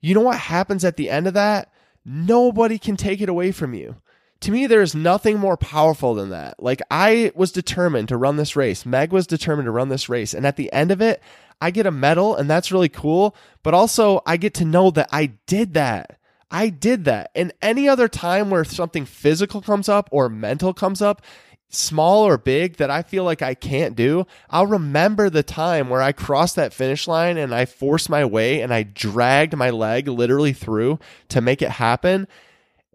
you 0.00 0.14
know 0.14 0.20
what 0.20 0.38
happens 0.38 0.84
at 0.84 0.96
the 0.96 1.10
end 1.10 1.26
of 1.26 1.34
that? 1.34 1.70
Nobody 2.04 2.78
can 2.78 2.96
take 2.96 3.20
it 3.20 3.28
away 3.28 3.52
from 3.52 3.74
you. 3.74 3.96
To 4.40 4.50
me, 4.50 4.66
there's 4.66 4.94
nothing 4.94 5.38
more 5.38 5.56
powerful 5.56 6.14
than 6.14 6.30
that. 6.30 6.62
Like, 6.62 6.82
I 6.90 7.32
was 7.34 7.52
determined 7.52 8.08
to 8.08 8.16
run 8.16 8.36
this 8.36 8.54
race. 8.54 8.84
Meg 8.84 9.10
was 9.10 9.26
determined 9.26 9.66
to 9.66 9.72
run 9.72 9.88
this 9.88 10.08
race. 10.08 10.34
And 10.34 10.46
at 10.46 10.56
the 10.56 10.70
end 10.72 10.90
of 10.90 11.00
it, 11.00 11.22
I 11.60 11.70
get 11.70 11.86
a 11.86 11.90
medal, 11.90 12.36
and 12.36 12.48
that's 12.48 12.70
really 12.70 12.90
cool. 12.90 13.34
But 13.62 13.72
also, 13.72 14.20
I 14.26 14.36
get 14.36 14.52
to 14.54 14.64
know 14.64 14.90
that 14.90 15.08
I 15.10 15.32
did 15.46 15.74
that. 15.74 16.18
I 16.50 16.68
did 16.68 17.04
that. 17.04 17.30
And 17.34 17.52
any 17.60 17.88
other 17.88 18.08
time 18.08 18.50
where 18.50 18.64
something 18.64 19.04
physical 19.04 19.60
comes 19.60 19.88
up 19.88 20.08
or 20.12 20.28
mental 20.28 20.72
comes 20.72 21.02
up, 21.02 21.22
small 21.68 22.24
or 22.24 22.38
big, 22.38 22.76
that 22.76 22.90
I 22.90 23.02
feel 23.02 23.24
like 23.24 23.42
I 23.42 23.54
can't 23.54 23.96
do, 23.96 24.26
I'll 24.50 24.66
remember 24.66 25.28
the 25.28 25.42
time 25.42 25.88
where 25.88 26.02
I 26.02 26.12
crossed 26.12 26.56
that 26.56 26.72
finish 26.72 27.08
line 27.08 27.36
and 27.36 27.54
I 27.54 27.64
forced 27.64 28.08
my 28.08 28.24
way 28.24 28.60
and 28.60 28.72
I 28.72 28.84
dragged 28.84 29.56
my 29.56 29.70
leg 29.70 30.08
literally 30.08 30.52
through 30.52 30.98
to 31.28 31.40
make 31.40 31.62
it 31.62 31.70
happen. 31.70 32.28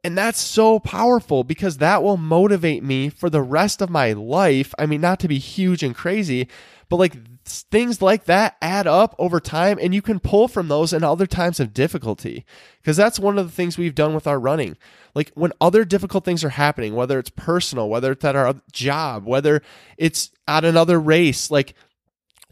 And 0.04 0.18
that's 0.18 0.40
so 0.40 0.80
powerful 0.80 1.44
because 1.44 1.78
that 1.78 2.02
will 2.02 2.18
motivate 2.18 2.84
me 2.84 3.10
for 3.10 3.30
the 3.30 3.42
rest 3.42 3.82
of 3.82 3.90
my 3.90 4.14
life. 4.14 4.74
I 4.80 4.88
mean, 4.88 5.02
not 5.02 5.20
to 5.20 5.28
be 5.28 5.38
huge 5.38 5.84
and 5.84 5.96
crazy, 5.96 6.48
but 6.90 6.96
like 6.98 7.16
things 7.46 8.02
like 8.02 8.26
that 8.26 8.58
add 8.62 8.88
up 8.88 9.16
over 9.20 9.40
time 9.40 9.78
and 9.80 9.94
you 9.94 10.02
can 10.02 10.20
pull 10.20 10.48
from 10.48 10.68
those 10.68 10.92
in 10.92 11.04
other 11.04 11.28
times 11.28 11.60
of 11.60 11.74
difficulty. 11.74 12.46
Because 12.82 12.98
that's 12.98 13.20
one 13.20 13.38
of 13.38 13.46
the 13.46 13.52
things 13.52 13.78
we've 13.78 13.94
done 13.94 14.16
with 14.16 14.26
our 14.26 14.40
running. 14.40 14.76
Like 15.14 15.32
when 15.36 15.54
other 15.62 15.86
difficult 15.86 16.26
things 16.26 16.44
are 16.44 16.50
happening, 16.50 16.96
whether 16.96 17.20
it's 17.20 17.30
personal, 17.30 17.88
whether 17.88 18.12
it's 18.12 18.26
at 18.26 18.36
our 18.36 18.56
job, 18.72 19.26
whether 19.26 19.62
it's 19.98 20.32
at 20.48 20.66
another 20.66 21.00
race, 21.00 21.52
like 21.52 21.76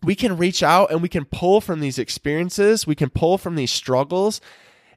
we 0.04 0.14
can 0.14 0.38
reach 0.38 0.62
out 0.62 0.92
and 0.92 1.02
we 1.02 1.10
can 1.10 1.26
pull 1.26 1.62
from 1.62 1.80
these 1.80 1.98
experiences, 1.98 2.86
we 2.86 2.96
can 2.96 3.10
pull 3.10 3.40
from 3.40 3.56
these 3.56 3.72
struggles. 3.72 4.40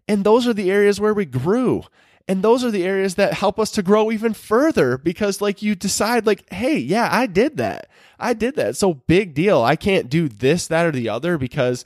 And 0.06 0.22
those 0.22 0.46
are 0.46 0.54
the 0.54 0.70
areas 0.70 1.00
where 1.00 1.14
we 1.14 1.24
grew. 1.24 1.84
And 2.28 2.42
those 2.42 2.64
are 2.64 2.70
the 2.70 2.84
areas 2.84 3.16
that 3.16 3.34
help 3.34 3.58
us 3.58 3.70
to 3.72 3.82
grow 3.82 4.10
even 4.10 4.32
further 4.32 4.96
because, 4.96 5.40
like, 5.40 5.62
you 5.62 5.74
decide, 5.74 6.26
like, 6.26 6.50
hey, 6.52 6.78
yeah, 6.78 7.08
I 7.10 7.26
did 7.26 7.56
that. 7.56 7.88
I 8.18 8.34
did 8.34 8.56
that. 8.56 8.76
So 8.76 8.94
big 8.94 9.34
deal. 9.34 9.62
I 9.62 9.76
can't 9.76 10.08
do 10.08 10.28
this, 10.28 10.66
that, 10.68 10.86
or 10.86 10.92
the 10.92 11.08
other 11.08 11.38
because 11.38 11.84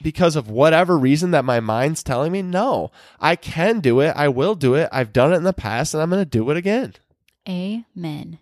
because 0.00 0.36
of 0.36 0.48
whatever 0.48 0.96
reason 0.96 1.32
that 1.32 1.44
my 1.44 1.58
mind's 1.58 2.04
telling 2.04 2.30
me 2.30 2.40
no 2.40 2.88
i 3.18 3.34
can 3.34 3.80
do 3.80 3.98
it 3.98 4.14
i 4.14 4.28
will 4.28 4.54
do 4.54 4.76
it 4.76 4.88
i've 4.92 5.12
done 5.12 5.32
it 5.32 5.36
in 5.36 5.42
the 5.42 5.52
past 5.52 5.92
and 5.92 6.00
i'm 6.00 6.08
going 6.08 6.22
to 6.22 6.24
do 6.24 6.48
it 6.50 6.56
again 6.56 6.94
Amen. 7.48 8.38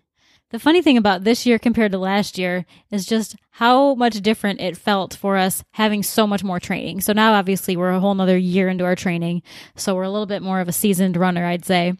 The 0.49 0.59
funny 0.59 0.81
thing 0.81 0.97
about 0.97 1.25
this 1.25 1.45
year 1.45 1.59
compared 1.59 1.91
to 1.91 1.97
last 1.97 2.37
year 2.37 2.65
is 2.89 3.05
just 3.05 3.35
how 3.51 3.95
much 3.95 4.21
different 4.21 4.61
it 4.61 4.77
felt 4.77 5.13
for 5.13 5.35
us 5.35 5.61
having 5.71 6.03
so 6.03 6.25
much 6.25 6.41
more 6.41 6.59
training. 6.59 7.01
So 7.01 7.11
now 7.11 7.33
obviously 7.33 7.75
we're 7.75 7.91
a 7.91 7.99
whole 7.99 8.15
nother 8.15 8.37
year 8.37 8.69
into 8.69 8.85
our 8.85 8.95
training. 8.95 9.41
So 9.75 9.93
we're 9.93 10.03
a 10.03 10.09
little 10.09 10.25
bit 10.25 10.41
more 10.41 10.61
of 10.61 10.69
a 10.69 10.73
seasoned 10.73 11.17
runner, 11.17 11.45
I'd 11.45 11.65
say. 11.65 11.95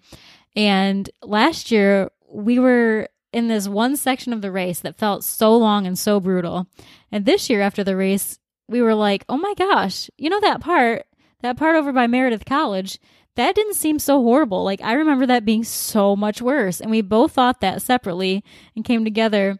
And 0.55 1.09
last 1.21 1.71
year 1.71 2.09
we 2.29 2.57
were 2.57 3.09
in 3.33 3.49
this 3.49 3.67
one 3.67 3.97
section 3.97 4.31
of 4.31 4.41
the 4.41 4.51
race 4.51 4.79
that 4.79 4.97
felt 4.97 5.25
so 5.25 5.55
long 5.57 5.85
and 5.85 5.99
so 5.99 6.21
brutal. 6.21 6.67
And 7.11 7.25
this 7.25 7.49
year 7.49 7.61
after 7.61 7.83
the 7.83 7.97
race, 7.97 8.39
we 8.69 8.81
were 8.81 8.95
like, 8.95 9.25
oh 9.27 9.37
my 9.37 9.53
gosh, 9.57 10.09
you 10.17 10.29
know 10.29 10.39
that 10.39 10.61
part, 10.61 11.05
that 11.41 11.57
part 11.57 11.75
over 11.75 11.91
by 11.91 12.07
Meredith 12.07 12.45
College, 12.45 12.97
that 13.37 13.55
didn't 13.55 13.75
seem 13.75 13.99
so 13.99 14.21
horrible. 14.21 14.63
Like 14.63 14.81
I 14.81 14.93
remember 14.93 15.25
that 15.27 15.45
being 15.45 15.63
so 15.63 16.15
much 16.15 16.41
worse. 16.41 16.81
And 16.81 16.91
we 16.91 17.01
both 17.01 17.33
thought 17.33 17.61
that 17.61 17.81
separately 17.81 18.43
and 18.75 18.83
came 18.83 19.03
together. 19.03 19.59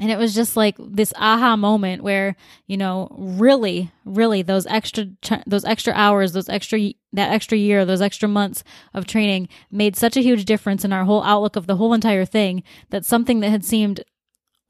And 0.00 0.10
it 0.10 0.18
was 0.18 0.34
just 0.34 0.56
like 0.56 0.76
this 0.78 1.12
aha 1.16 1.56
moment 1.56 2.02
where, 2.02 2.36
you 2.66 2.76
know, 2.76 3.08
really, 3.16 3.92
really 4.04 4.42
those 4.42 4.66
extra, 4.66 5.06
those 5.46 5.64
extra 5.64 5.92
hours, 5.94 6.32
those 6.32 6.48
extra, 6.48 6.92
that 7.12 7.32
extra 7.32 7.58
year, 7.58 7.84
those 7.84 8.00
extra 8.00 8.28
months 8.28 8.64
of 8.94 9.06
training 9.06 9.48
made 9.70 9.96
such 9.96 10.16
a 10.16 10.22
huge 10.22 10.44
difference 10.44 10.84
in 10.84 10.92
our 10.92 11.04
whole 11.04 11.22
outlook 11.24 11.56
of 11.56 11.66
the 11.66 11.76
whole 11.76 11.94
entire 11.94 12.24
thing 12.24 12.62
that 12.90 13.04
something 13.04 13.40
that 13.40 13.50
had 13.50 13.64
seemed 13.64 14.02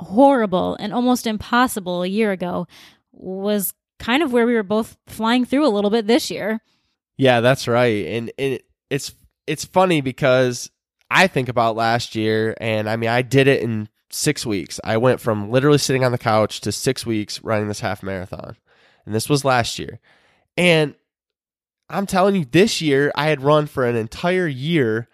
horrible 0.01 0.77
and 0.81 0.93
almost 0.93 1.27
impossible 1.27 2.03
a 2.03 2.09
year 2.09 2.33
ago 2.33 2.67
was 3.13 3.75
kind 3.99 4.23
of 4.23 4.33
where 4.33 4.47
we 4.47 4.55
were 4.55 4.63
both 4.63 4.97
flying 5.07 5.45
through 5.45 5.67
a 5.67 5.71
little 5.71 5.91
bit 5.91 6.07
this 6.07 6.31
year. 6.31 6.61
Yeah, 7.23 7.41
that's 7.41 7.69
right. 7.69 8.05
And 8.07 8.33
it, 8.37 8.65
it's 8.91 9.15
it's 9.47 9.65
funny 9.65 10.01
because 10.01 10.73
I 11.09 11.29
think 11.29 11.49
about 11.49 11.77
last 11.77 12.17
year 12.17 12.57
and 12.61 12.91
I 12.91 12.97
mean 12.97 13.11
I 13.11 13.23
did 13.23 13.47
it 13.47 13.63
in 13.63 13.89
6 14.11 14.45
weeks. 14.45 14.81
I 14.83 14.97
went 14.97 15.21
from 15.21 15.49
literally 15.49 15.79
sitting 15.79 16.03
on 16.03 16.11
the 16.11 16.19
couch 16.19 16.61
to 16.63 16.73
6 16.73 17.07
weeks 17.07 17.41
running 17.45 17.69
this 17.69 17.79
half 17.79 18.03
marathon. 18.03 18.57
And 19.07 19.15
this 19.15 19.29
was 19.29 19.45
last 19.45 19.79
year. 19.79 20.01
And 20.57 20.97
I'm 21.89 22.07
telling 22.07 22.35
you 22.35 22.45
this 22.45 22.83
year 22.83 23.13
I 23.15 23.29
had 23.29 23.41
run 23.41 23.69
for 23.69 23.87
an 23.87 23.95
entire 23.95 24.49
year 24.49 25.07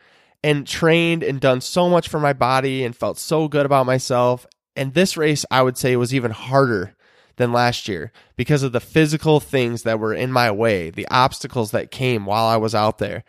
and 0.43 0.67
trained 0.67 1.23
and 1.23 1.43
done 1.43 1.61
so 1.61 1.91
much 1.91 2.09
for 2.09 2.21
my 2.21 2.33
body 2.33 2.85
and 2.85 2.97
felt 2.97 3.19
so 3.19 3.49
good 3.49 3.67
about 3.67 3.85
myself. 3.85 4.47
And 4.75 4.95
this 4.95 5.19
race, 5.19 5.45
I 5.51 5.61
would 5.61 5.77
say, 5.77 5.95
was 5.95 6.15
even 6.15 6.31
harder 6.31 6.97
than 7.39 7.53
last 7.53 7.89
year 7.89 8.13
because 8.37 8.63
of 8.63 8.73
the 8.73 8.81
physical 8.81 9.41
things 9.41 9.83
that 9.83 9.99
were 9.99 10.13
in 10.13 10.31
my 10.31 10.51
way, 10.51 10.91
the 10.91 11.09
obstacles 11.11 11.71
that 11.71 11.91
came 11.91 12.27
while 12.27 12.45
I 12.45 12.57
was 12.57 12.75
out 12.75 12.99
there. 12.99 13.25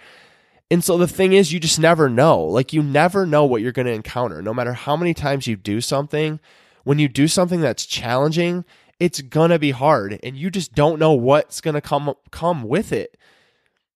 And 0.69 0.83
so 0.83 0.97
the 0.97 1.07
thing 1.07 1.33
is, 1.33 1.51
you 1.51 1.59
just 1.59 1.79
never 1.79 2.09
know. 2.09 2.43
Like, 2.43 2.73
you 2.73 2.83
never 2.83 3.25
know 3.25 3.45
what 3.45 3.61
you're 3.61 3.71
going 3.71 3.87
to 3.87 3.93
encounter. 3.93 4.41
No 4.41 4.53
matter 4.53 4.73
how 4.73 4.95
many 4.95 5.13
times 5.15 5.47
you 5.47 5.55
do 5.55 5.81
something, 5.81 6.39
when 6.83 6.99
you 6.99 7.07
do 7.07 7.27
something 7.27 7.61
that's 7.61 7.85
challenging, 7.87 8.65
it's 8.99 9.21
going 9.21 9.49
to 9.49 9.57
be 9.59 9.71
hard 9.71 10.19
and 10.23 10.35
you 10.35 10.51
just 10.51 10.75
don't 10.75 10.99
know 10.99 11.13
what's 11.13 11.61
going 11.61 11.73
to 11.73 11.81
come 11.81 12.13
come 12.31 12.63
with 12.63 12.91
it. 12.91 13.17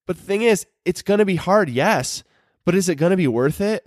But 0.06 0.16
the 0.16 0.22
thing 0.22 0.42
is, 0.42 0.66
it's 0.84 1.02
going 1.02 1.18
to 1.18 1.24
be 1.24 1.36
hard, 1.36 1.68
yes, 1.68 2.24
but 2.64 2.74
is 2.74 2.88
it 2.88 2.96
going 2.96 3.10
to 3.10 3.16
be 3.16 3.28
worth 3.28 3.60
it? 3.60 3.86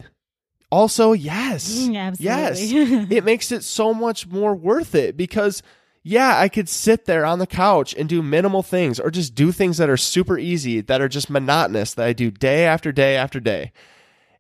Also, 0.71 1.13
yes. 1.13 1.87
Mm, 1.87 2.15
Yes. 2.19 2.59
it 3.11 3.23
makes 3.23 3.51
it 3.51 3.63
so 3.63 3.93
much 3.93 4.27
more 4.27 4.53
worth 4.55 4.95
it 4.95 5.15
because 5.15 5.63
yeah, 6.07 6.39
I 6.39 6.47
could 6.47 6.69
sit 6.69 7.03
there 7.03 7.25
on 7.25 7.39
the 7.39 7.45
couch 7.45 7.93
and 7.93 8.07
do 8.07 8.23
minimal 8.23 8.63
things 8.63 8.97
or 8.97 9.11
just 9.11 9.35
do 9.35 9.51
things 9.51 9.77
that 9.77 9.89
are 9.89 9.97
super 9.97 10.37
easy 10.37 10.79
that 10.79 11.01
are 11.01 11.09
just 11.09 11.29
monotonous 11.29 11.95
that 11.95 12.07
I 12.07 12.13
do 12.13 12.31
day 12.31 12.65
after 12.65 12.93
day 12.93 13.17
after 13.17 13.41
day. 13.41 13.73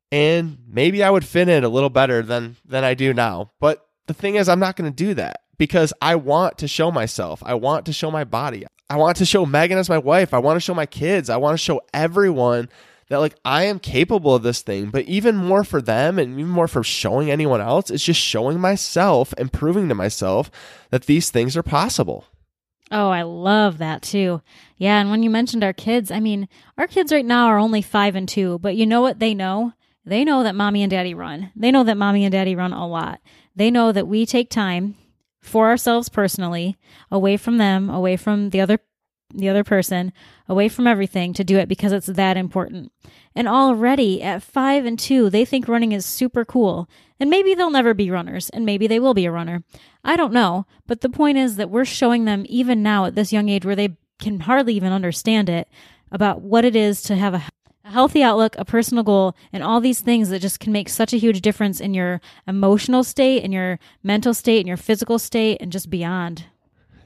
And 0.09 0.59
maybe 0.65 1.03
I 1.03 1.09
would 1.09 1.25
fit 1.25 1.49
in 1.49 1.65
a 1.65 1.69
little 1.69 1.89
better 1.89 2.21
than 2.21 2.55
than 2.63 2.85
I 2.85 2.93
do 2.93 3.13
now. 3.13 3.51
But 3.59 3.85
the 4.05 4.13
thing 4.13 4.35
is 4.35 4.47
I'm 4.47 4.61
not 4.61 4.77
going 4.77 4.89
to 4.89 4.95
do 4.95 5.13
that 5.15 5.41
because 5.57 5.91
I 6.01 6.15
want 6.15 6.57
to 6.59 6.69
show 6.69 6.89
myself. 6.89 7.43
I 7.45 7.55
want 7.55 7.85
to 7.87 7.93
show 7.93 8.11
my 8.11 8.23
body. 8.23 8.65
I 8.89 8.95
want 8.95 9.17
to 9.17 9.25
show 9.25 9.45
Megan 9.45 9.77
as 9.77 9.89
my 9.89 9.97
wife. 9.97 10.33
I 10.33 10.39
want 10.39 10.55
to 10.55 10.61
show 10.61 10.73
my 10.73 10.85
kids. 10.85 11.29
I 11.29 11.35
want 11.35 11.55
to 11.55 11.63
show 11.63 11.81
everyone 11.93 12.69
that 13.09 13.19
like 13.19 13.35
I 13.45 13.63
am 13.63 13.79
capable 13.79 14.35
of 14.35 14.43
this 14.43 14.61
thing, 14.61 14.89
but 14.89 15.05
even 15.05 15.35
more 15.35 15.63
for 15.63 15.81
them 15.81 16.19
and 16.19 16.39
even 16.39 16.51
more 16.51 16.67
for 16.67 16.83
showing 16.83 17.31
anyone 17.31 17.61
else, 17.61 17.89
it's 17.89 18.03
just 18.03 18.19
showing 18.19 18.59
myself 18.59 19.33
and 19.37 19.53
proving 19.53 19.89
to 19.89 19.95
myself 19.95 20.51
that 20.89 21.03
these 21.03 21.29
things 21.29 21.55
are 21.55 21.63
possible. 21.63 22.25
Oh, 22.91 23.09
I 23.09 23.23
love 23.23 23.79
that 23.79 24.01
too. 24.01 24.41
Yeah, 24.77 24.99
and 24.99 25.09
when 25.09 25.23
you 25.23 25.29
mentioned 25.29 25.63
our 25.63 25.73
kids, 25.73 26.09
I 26.11 26.19
mean, 26.19 26.47
our 26.77 26.87
kids 26.87 27.11
right 27.11 27.25
now 27.25 27.47
are 27.47 27.57
only 27.57 27.81
five 27.81 28.15
and 28.15 28.27
two, 28.27 28.59
but 28.59 28.75
you 28.75 28.85
know 28.85 29.01
what 29.01 29.19
they 29.19 29.33
know? 29.33 29.73
They 30.05 30.23
know 30.23 30.43
that 30.43 30.55
mommy 30.55 30.83
and 30.83 30.89
daddy 30.89 31.13
run. 31.13 31.51
They 31.55 31.69
know 31.69 31.83
that 31.83 31.97
mommy 31.97 32.23
and 32.23 32.31
daddy 32.31 32.55
run 32.55 32.71
a 32.71 32.87
lot. 32.87 33.19
They 33.55 33.69
know 33.69 33.91
that 33.91 34.07
we 34.07 34.25
take 34.25 34.49
time 34.49 34.95
for 35.41 35.67
ourselves 35.67 36.07
personally, 36.07 36.77
away 37.11 37.35
from 37.35 37.57
them, 37.57 37.89
away 37.89 38.15
from 38.15 38.51
the 38.51 38.61
other 38.61 38.79
the 39.33 39.49
other 39.49 39.63
person, 39.63 40.13
away 40.47 40.69
from 40.69 40.87
everything 40.87 41.33
to 41.33 41.43
do 41.43 41.57
it 41.57 41.67
because 41.67 41.91
it's 41.91 42.07
that 42.07 42.37
important. 42.37 42.91
And 43.35 43.47
already 43.47 44.21
at 44.23 44.41
five 44.41 44.85
and 44.85 44.97
two, 44.97 45.29
they 45.29 45.45
think 45.45 45.67
running 45.67 45.91
is 45.91 46.05
super 46.05 46.45
cool. 46.45 46.89
And 47.19 47.29
maybe 47.29 47.53
they'll 47.53 47.69
never 47.69 47.93
be 47.93 48.11
runners, 48.11 48.49
and 48.49 48.65
maybe 48.65 48.87
they 48.87 48.99
will 48.99 49.13
be 49.13 49.25
a 49.25 49.31
runner. 49.31 49.63
I 50.03 50.15
don't 50.15 50.33
know. 50.33 50.65
But 50.85 51.01
the 51.01 51.09
point 51.09 51.37
is 51.37 51.55
that 51.55 51.69
we're 51.69 51.85
showing 51.85 52.25
them, 52.25 52.45
even 52.47 52.83
now 52.83 53.05
at 53.05 53.15
this 53.15 53.33
young 53.33 53.49
age 53.49 53.65
where 53.65 53.75
they 53.75 53.97
can 54.19 54.41
hardly 54.41 54.73
even 54.75 54.91
understand 54.91 55.49
it, 55.49 55.67
about 56.11 56.41
what 56.41 56.63
it 56.63 56.75
is 56.75 57.01
to 57.03 57.15
have 57.15 57.33
a, 57.33 57.43
a 57.83 57.91
healthy 57.91 58.23
outlook, 58.23 58.55
a 58.57 58.65
personal 58.65 59.03
goal, 59.03 59.35
and 59.51 59.63
all 59.63 59.81
these 59.81 59.99
things 59.99 60.29
that 60.29 60.39
just 60.39 60.59
can 60.59 60.71
make 60.71 60.89
such 60.89 61.13
a 61.13 61.17
huge 61.17 61.41
difference 61.41 61.81
in 61.81 61.93
your 61.93 62.21
emotional 62.47 63.03
state, 63.03 63.43
in 63.43 63.51
your 63.51 63.79
mental 64.03 64.33
state, 64.33 64.61
in 64.61 64.67
your 64.67 64.77
physical 64.77 65.19
state, 65.19 65.57
and 65.59 65.71
just 65.71 65.89
beyond. 65.89 66.45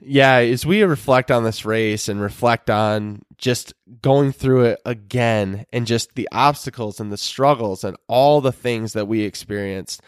Yeah, 0.03 0.37
as 0.37 0.65
we 0.65 0.81
reflect 0.81 1.29
on 1.29 1.43
this 1.43 1.63
race 1.63 2.09
and 2.09 2.19
reflect 2.19 2.71
on 2.71 3.21
just 3.37 3.73
going 4.01 4.31
through 4.31 4.65
it 4.65 4.81
again 4.83 5.67
and 5.71 5.85
just 5.85 6.15
the 6.15 6.27
obstacles 6.31 6.99
and 6.99 7.11
the 7.11 7.17
struggles 7.17 7.83
and 7.83 7.95
all 8.07 8.41
the 8.41 8.51
things 8.51 8.93
that 8.93 9.07
we 9.07 9.21
experienced, 9.21 10.01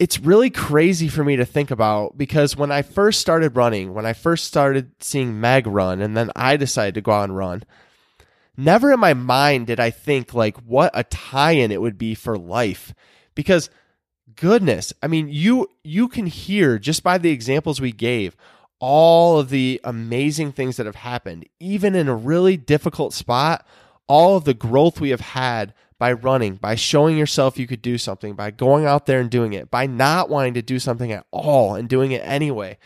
it's 0.00 0.18
really 0.18 0.50
crazy 0.50 1.06
for 1.06 1.22
me 1.22 1.36
to 1.36 1.44
think 1.44 1.70
about 1.70 2.18
because 2.18 2.56
when 2.56 2.72
I 2.72 2.82
first 2.82 3.20
started 3.20 3.54
running, 3.54 3.94
when 3.94 4.06
I 4.06 4.12
first 4.12 4.44
started 4.44 4.90
seeing 4.98 5.40
Meg 5.40 5.68
run, 5.68 6.00
and 6.00 6.16
then 6.16 6.32
I 6.34 6.56
decided 6.56 6.94
to 6.94 7.00
go 7.00 7.12
out 7.12 7.24
and 7.24 7.36
run, 7.36 7.62
never 8.56 8.92
in 8.92 8.98
my 8.98 9.14
mind 9.14 9.68
did 9.68 9.78
I 9.78 9.90
think 9.90 10.34
like 10.34 10.56
what 10.58 10.90
a 10.94 11.04
tie-in 11.04 11.70
it 11.70 11.80
would 11.80 11.96
be 11.96 12.16
for 12.16 12.36
life. 12.36 12.92
Because 13.36 13.70
goodness, 14.34 14.92
I 15.00 15.06
mean, 15.06 15.28
you 15.28 15.68
you 15.84 16.08
can 16.08 16.26
hear 16.26 16.80
just 16.80 17.04
by 17.04 17.18
the 17.18 17.30
examples 17.30 17.80
we 17.80 17.92
gave 17.92 18.36
all 18.78 19.38
of 19.38 19.48
the 19.48 19.80
amazing 19.84 20.52
things 20.52 20.76
that 20.76 20.86
have 20.86 20.96
happened, 20.96 21.46
even 21.58 21.94
in 21.94 22.08
a 22.08 22.16
really 22.16 22.56
difficult 22.56 23.14
spot, 23.14 23.66
all 24.06 24.36
of 24.36 24.44
the 24.44 24.54
growth 24.54 25.00
we 25.00 25.10
have 25.10 25.20
had 25.20 25.74
by 25.98 26.12
running, 26.12 26.56
by 26.56 26.74
showing 26.74 27.16
yourself 27.16 27.58
you 27.58 27.66
could 27.66 27.82
do 27.82 27.96
something, 27.96 28.34
by 28.34 28.50
going 28.50 28.84
out 28.84 29.06
there 29.06 29.20
and 29.20 29.30
doing 29.30 29.52
it, 29.54 29.70
by 29.70 29.86
not 29.86 30.28
wanting 30.28 30.54
to 30.54 30.62
do 30.62 30.78
something 30.78 31.10
at 31.10 31.26
all 31.30 31.74
and 31.74 31.88
doing 31.88 32.12
it 32.12 32.22
anyway, 32.24 32.76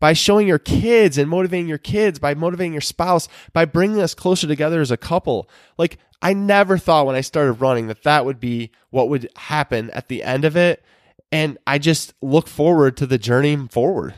by 0.00 0.12
showing 0.12 0.48
your 0.48 0.58
kids 0.58 1.18
and 1.18 1.28
motivating 1.28 1.68
your 1.68 1.78
kids, 1.78 2.18
by 2.18 2.34
motivating 2.34 2.72
your 2.72 2.80
spouse, 2.80 3.28
by 3.52 3.64
bringing 3.64 4.00
us 4.00 4.14
closer 4.14 4.46
together 4.46 4.80
as 4.80 4.90
a 4.90 4.96
couple. 4.96 5.48
Like, 5.76 5.98
I 6.22 6.32
never 6.32 6.78
thought 6.78 7.06
when 7.06 7.16
I 7.16 7.20
started 7.20 7.54
running 7.54 7.88
that 7.88 8.02
that 8.04 8.24
would 8.24 8.40
be 8.40 8.70
what 8.88 9.10
would 9.10 9.28
happen 9.36 9.90
at 9.90 10.08
the 10.08 10.22
end 10.22 10.46
of 10.46 10.56
it. 10.56 10.82
And 11.30 11.58
I 11.66 11.78
just 11.78 12.14
look 12.22 12.48
forward 12.48 12.96
to 12.96 13.06
the 13.06 13.18
journey 13.18 13.56
forward. 13.68 14.14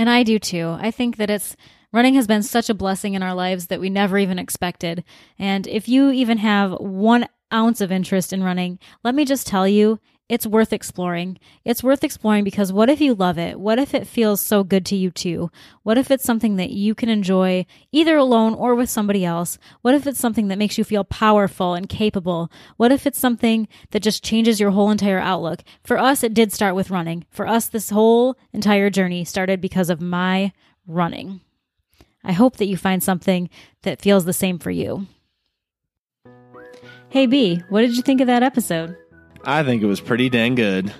And 0.00 0.08
I 0.08 0.22
do 0.22 0.38
too. 0.38 0.78
I 0.80 0.90
think 0.90 1.18
that 1.18 1.28
it's 1.28 1.56
running 1.92 2.14
has 2.14 2.26
been 2.26 2.42
such 2.42 2.70
a 2.70 2.74
blessing 2.74 3.12
in 3.12 3.22
our 3.22 3.34
lives 3.34 3.66
that 3.66 3.80
we 3.80 3.90
never 3.90 4.16
even 4.16 4.38
expected. 4.38 5.04
And 5.38 5.66
if 5.66 5.90
you 5.90 6.10
even 6.10 6.38
have 6.38 6.72
one 6.80 7.28
ounce 7.52 7.82
of 7.82 7.92
interest 7.92 8.32
in 8.32 8.42
running, 8.42 8.78
let 9.04 9.14
me 9.14 9.26
just 9.26 9.46
tell 9.46 9.68
you, 9.68 10.00
it's 10.30 10.46
worth 10.46 10.72
exploring. 10.72 11.38
It's 11.64 11.82
worth 11.82 12.04
exploring 12.04 12.44
because 12.44 12.72
what 12.72 12.88
if 12.88 13.00
you 13.00 13.14
love 13.16 13.36
it? 13.36 13.58
What 13.58 13.80
if 13.80 13.94
it 13.94 14.06
feels 14.06 14.40
so 14.40 14.62
good 14.62 14.86
to 14.86 14.94
you 14.94 15.10
too? 15.10 15.50
What 15.82 15.98
if 15.98 16.08
it's 16.08 16.22
something 16.22 16.54
that 16.54 16.70
you 16.70 16.94
can 16.94 17.08
enjoy 17.08 17.66
either 17.90 18.16
alone 18.16 18.54
or 18.54 18.76
with 18.76 18.88
somebody 18.88 19.24
else? 19.24 19.58
What 19.82 19.96
if 19.96 20.06
it's 20.06 20.20
something 20.20 20.46
that 20.46 20.56
makes 20.56 20.78
you 20.78 20.84
feel 20.84 21.02
powerful 21.02 21.74
and 21.74 21.88
capable? 21.88 22.48
What 22.76 22.92
if 22.92 23.08
it's 23.08 23.18
something 23.18 23.66
that 23.90 24.04
just 24.04 24.22
changes 24.22 24.60
your 24.60 24.70
whole 24.70 24.92
entire 24.92 25.18
outlook? 25.18 25.64
For 25.82 25.98
us, 25.98 26.22
it 26.22 26.32
did 26.32 26.52
start 26.52 26.76
with 26.76 26.92
running. 26.92 27.26
For 27.30 27.48
us, 27.48 27.66
this 27.66 27.90
whole 27.90 28.36
entire 28.52 28.88
journey 28.88 29.24
started 29.24 29.60
because 29.60 29.90
of 29.90 30.00
my 30.00 30.52
running. 30.86 31.40
I 32.22 32.34
hope 32.34 32.58
that 32.58 32.68
you 32.68 32.76
find 32.76 33.02
something 33.02 33.50
that 33.82 34.00
feels 34.00 34.26
the 34.26 34.32
same 34.32 34.60
for 34.60 34.70
you. 34.70 35.08
Hey 37.08 37.26
B, 37.26 37.64
what 37.68 37.80
did 37.80 37.96
you 37.96 38.02
think 38.04 38.20
of 38.20 38.28
that 38.28 38.44
episode? 38.44 38.96
I 39.44 39.62
think 39.62 39.82
it 39.82 39.86
was 39.86 40.00
pretty 40.00 40.28
dang 40.28 40.54
good. 40.54 40.92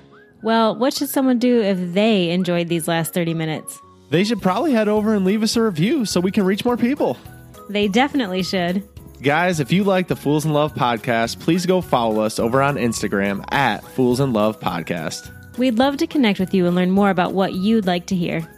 Well, 0.42 0.74
what 0.74 0.94
should 0.94 1.08
someone 1.08 1.38
do 1.38 1.60
if 1.60 1.92
they 1.94 2.30
enjoyed 2.30 2.68
these 2.68 2.88
last 2.88 3.12
30 3.12 3.34
minutes? 3.34 3.78
They 4.10 4.24
should 4.24 4.40
probably 4.42 4.72
head 4.72 4.88
over 4.88 5.14
and 5.14 5.24
leave 5.24 5.42
us 5.42 5.56
a 5.56 5.62
review 5.62 6.04
so 6.04 6.20
we 6.20 6.32
can 6.32 6.44
reach 6.44 6.64
more 6.64 6.76
people. 6.76 7.16
They 7.68 7.88
definitely 7.88 8.42
should. 8.42 8.82
Guys, 9.22 9.60
if 9.60 9.70
you 9.70 9.84
like 9.84 10.08
the 10.08 10.16
Fools 10.16 10.46
in 10.46 10.52
Love 10.52 10.74
podcast, 10.74 11.40
please 11.40 11.66
go 11.66 11.80
follow 11.82 12.22
us 12.22 12.38
over 12.38 12.62
on 12.62 12.76
Instagram 12.76 13.44
at 13.52 13.84
Fools 13.84 14.18
in 14.18 14.32
Love 14.32 14.58
Podcast. 14.58 15.30
We'd 15.58 15.78
love 15.78 15.98
to 15.98 16.06
connect 16.06 16.40
with 16.40 16.54
you 16.54 16.66
and 16.66 16.74
learn 16.74 16.90
more 16.90 17.10
about 17.10 17.34
what 17.34 17.52
you'd 17.52 17.86
like 17.86 18.06
to 18.06 18.16
hear. 18.16 18.48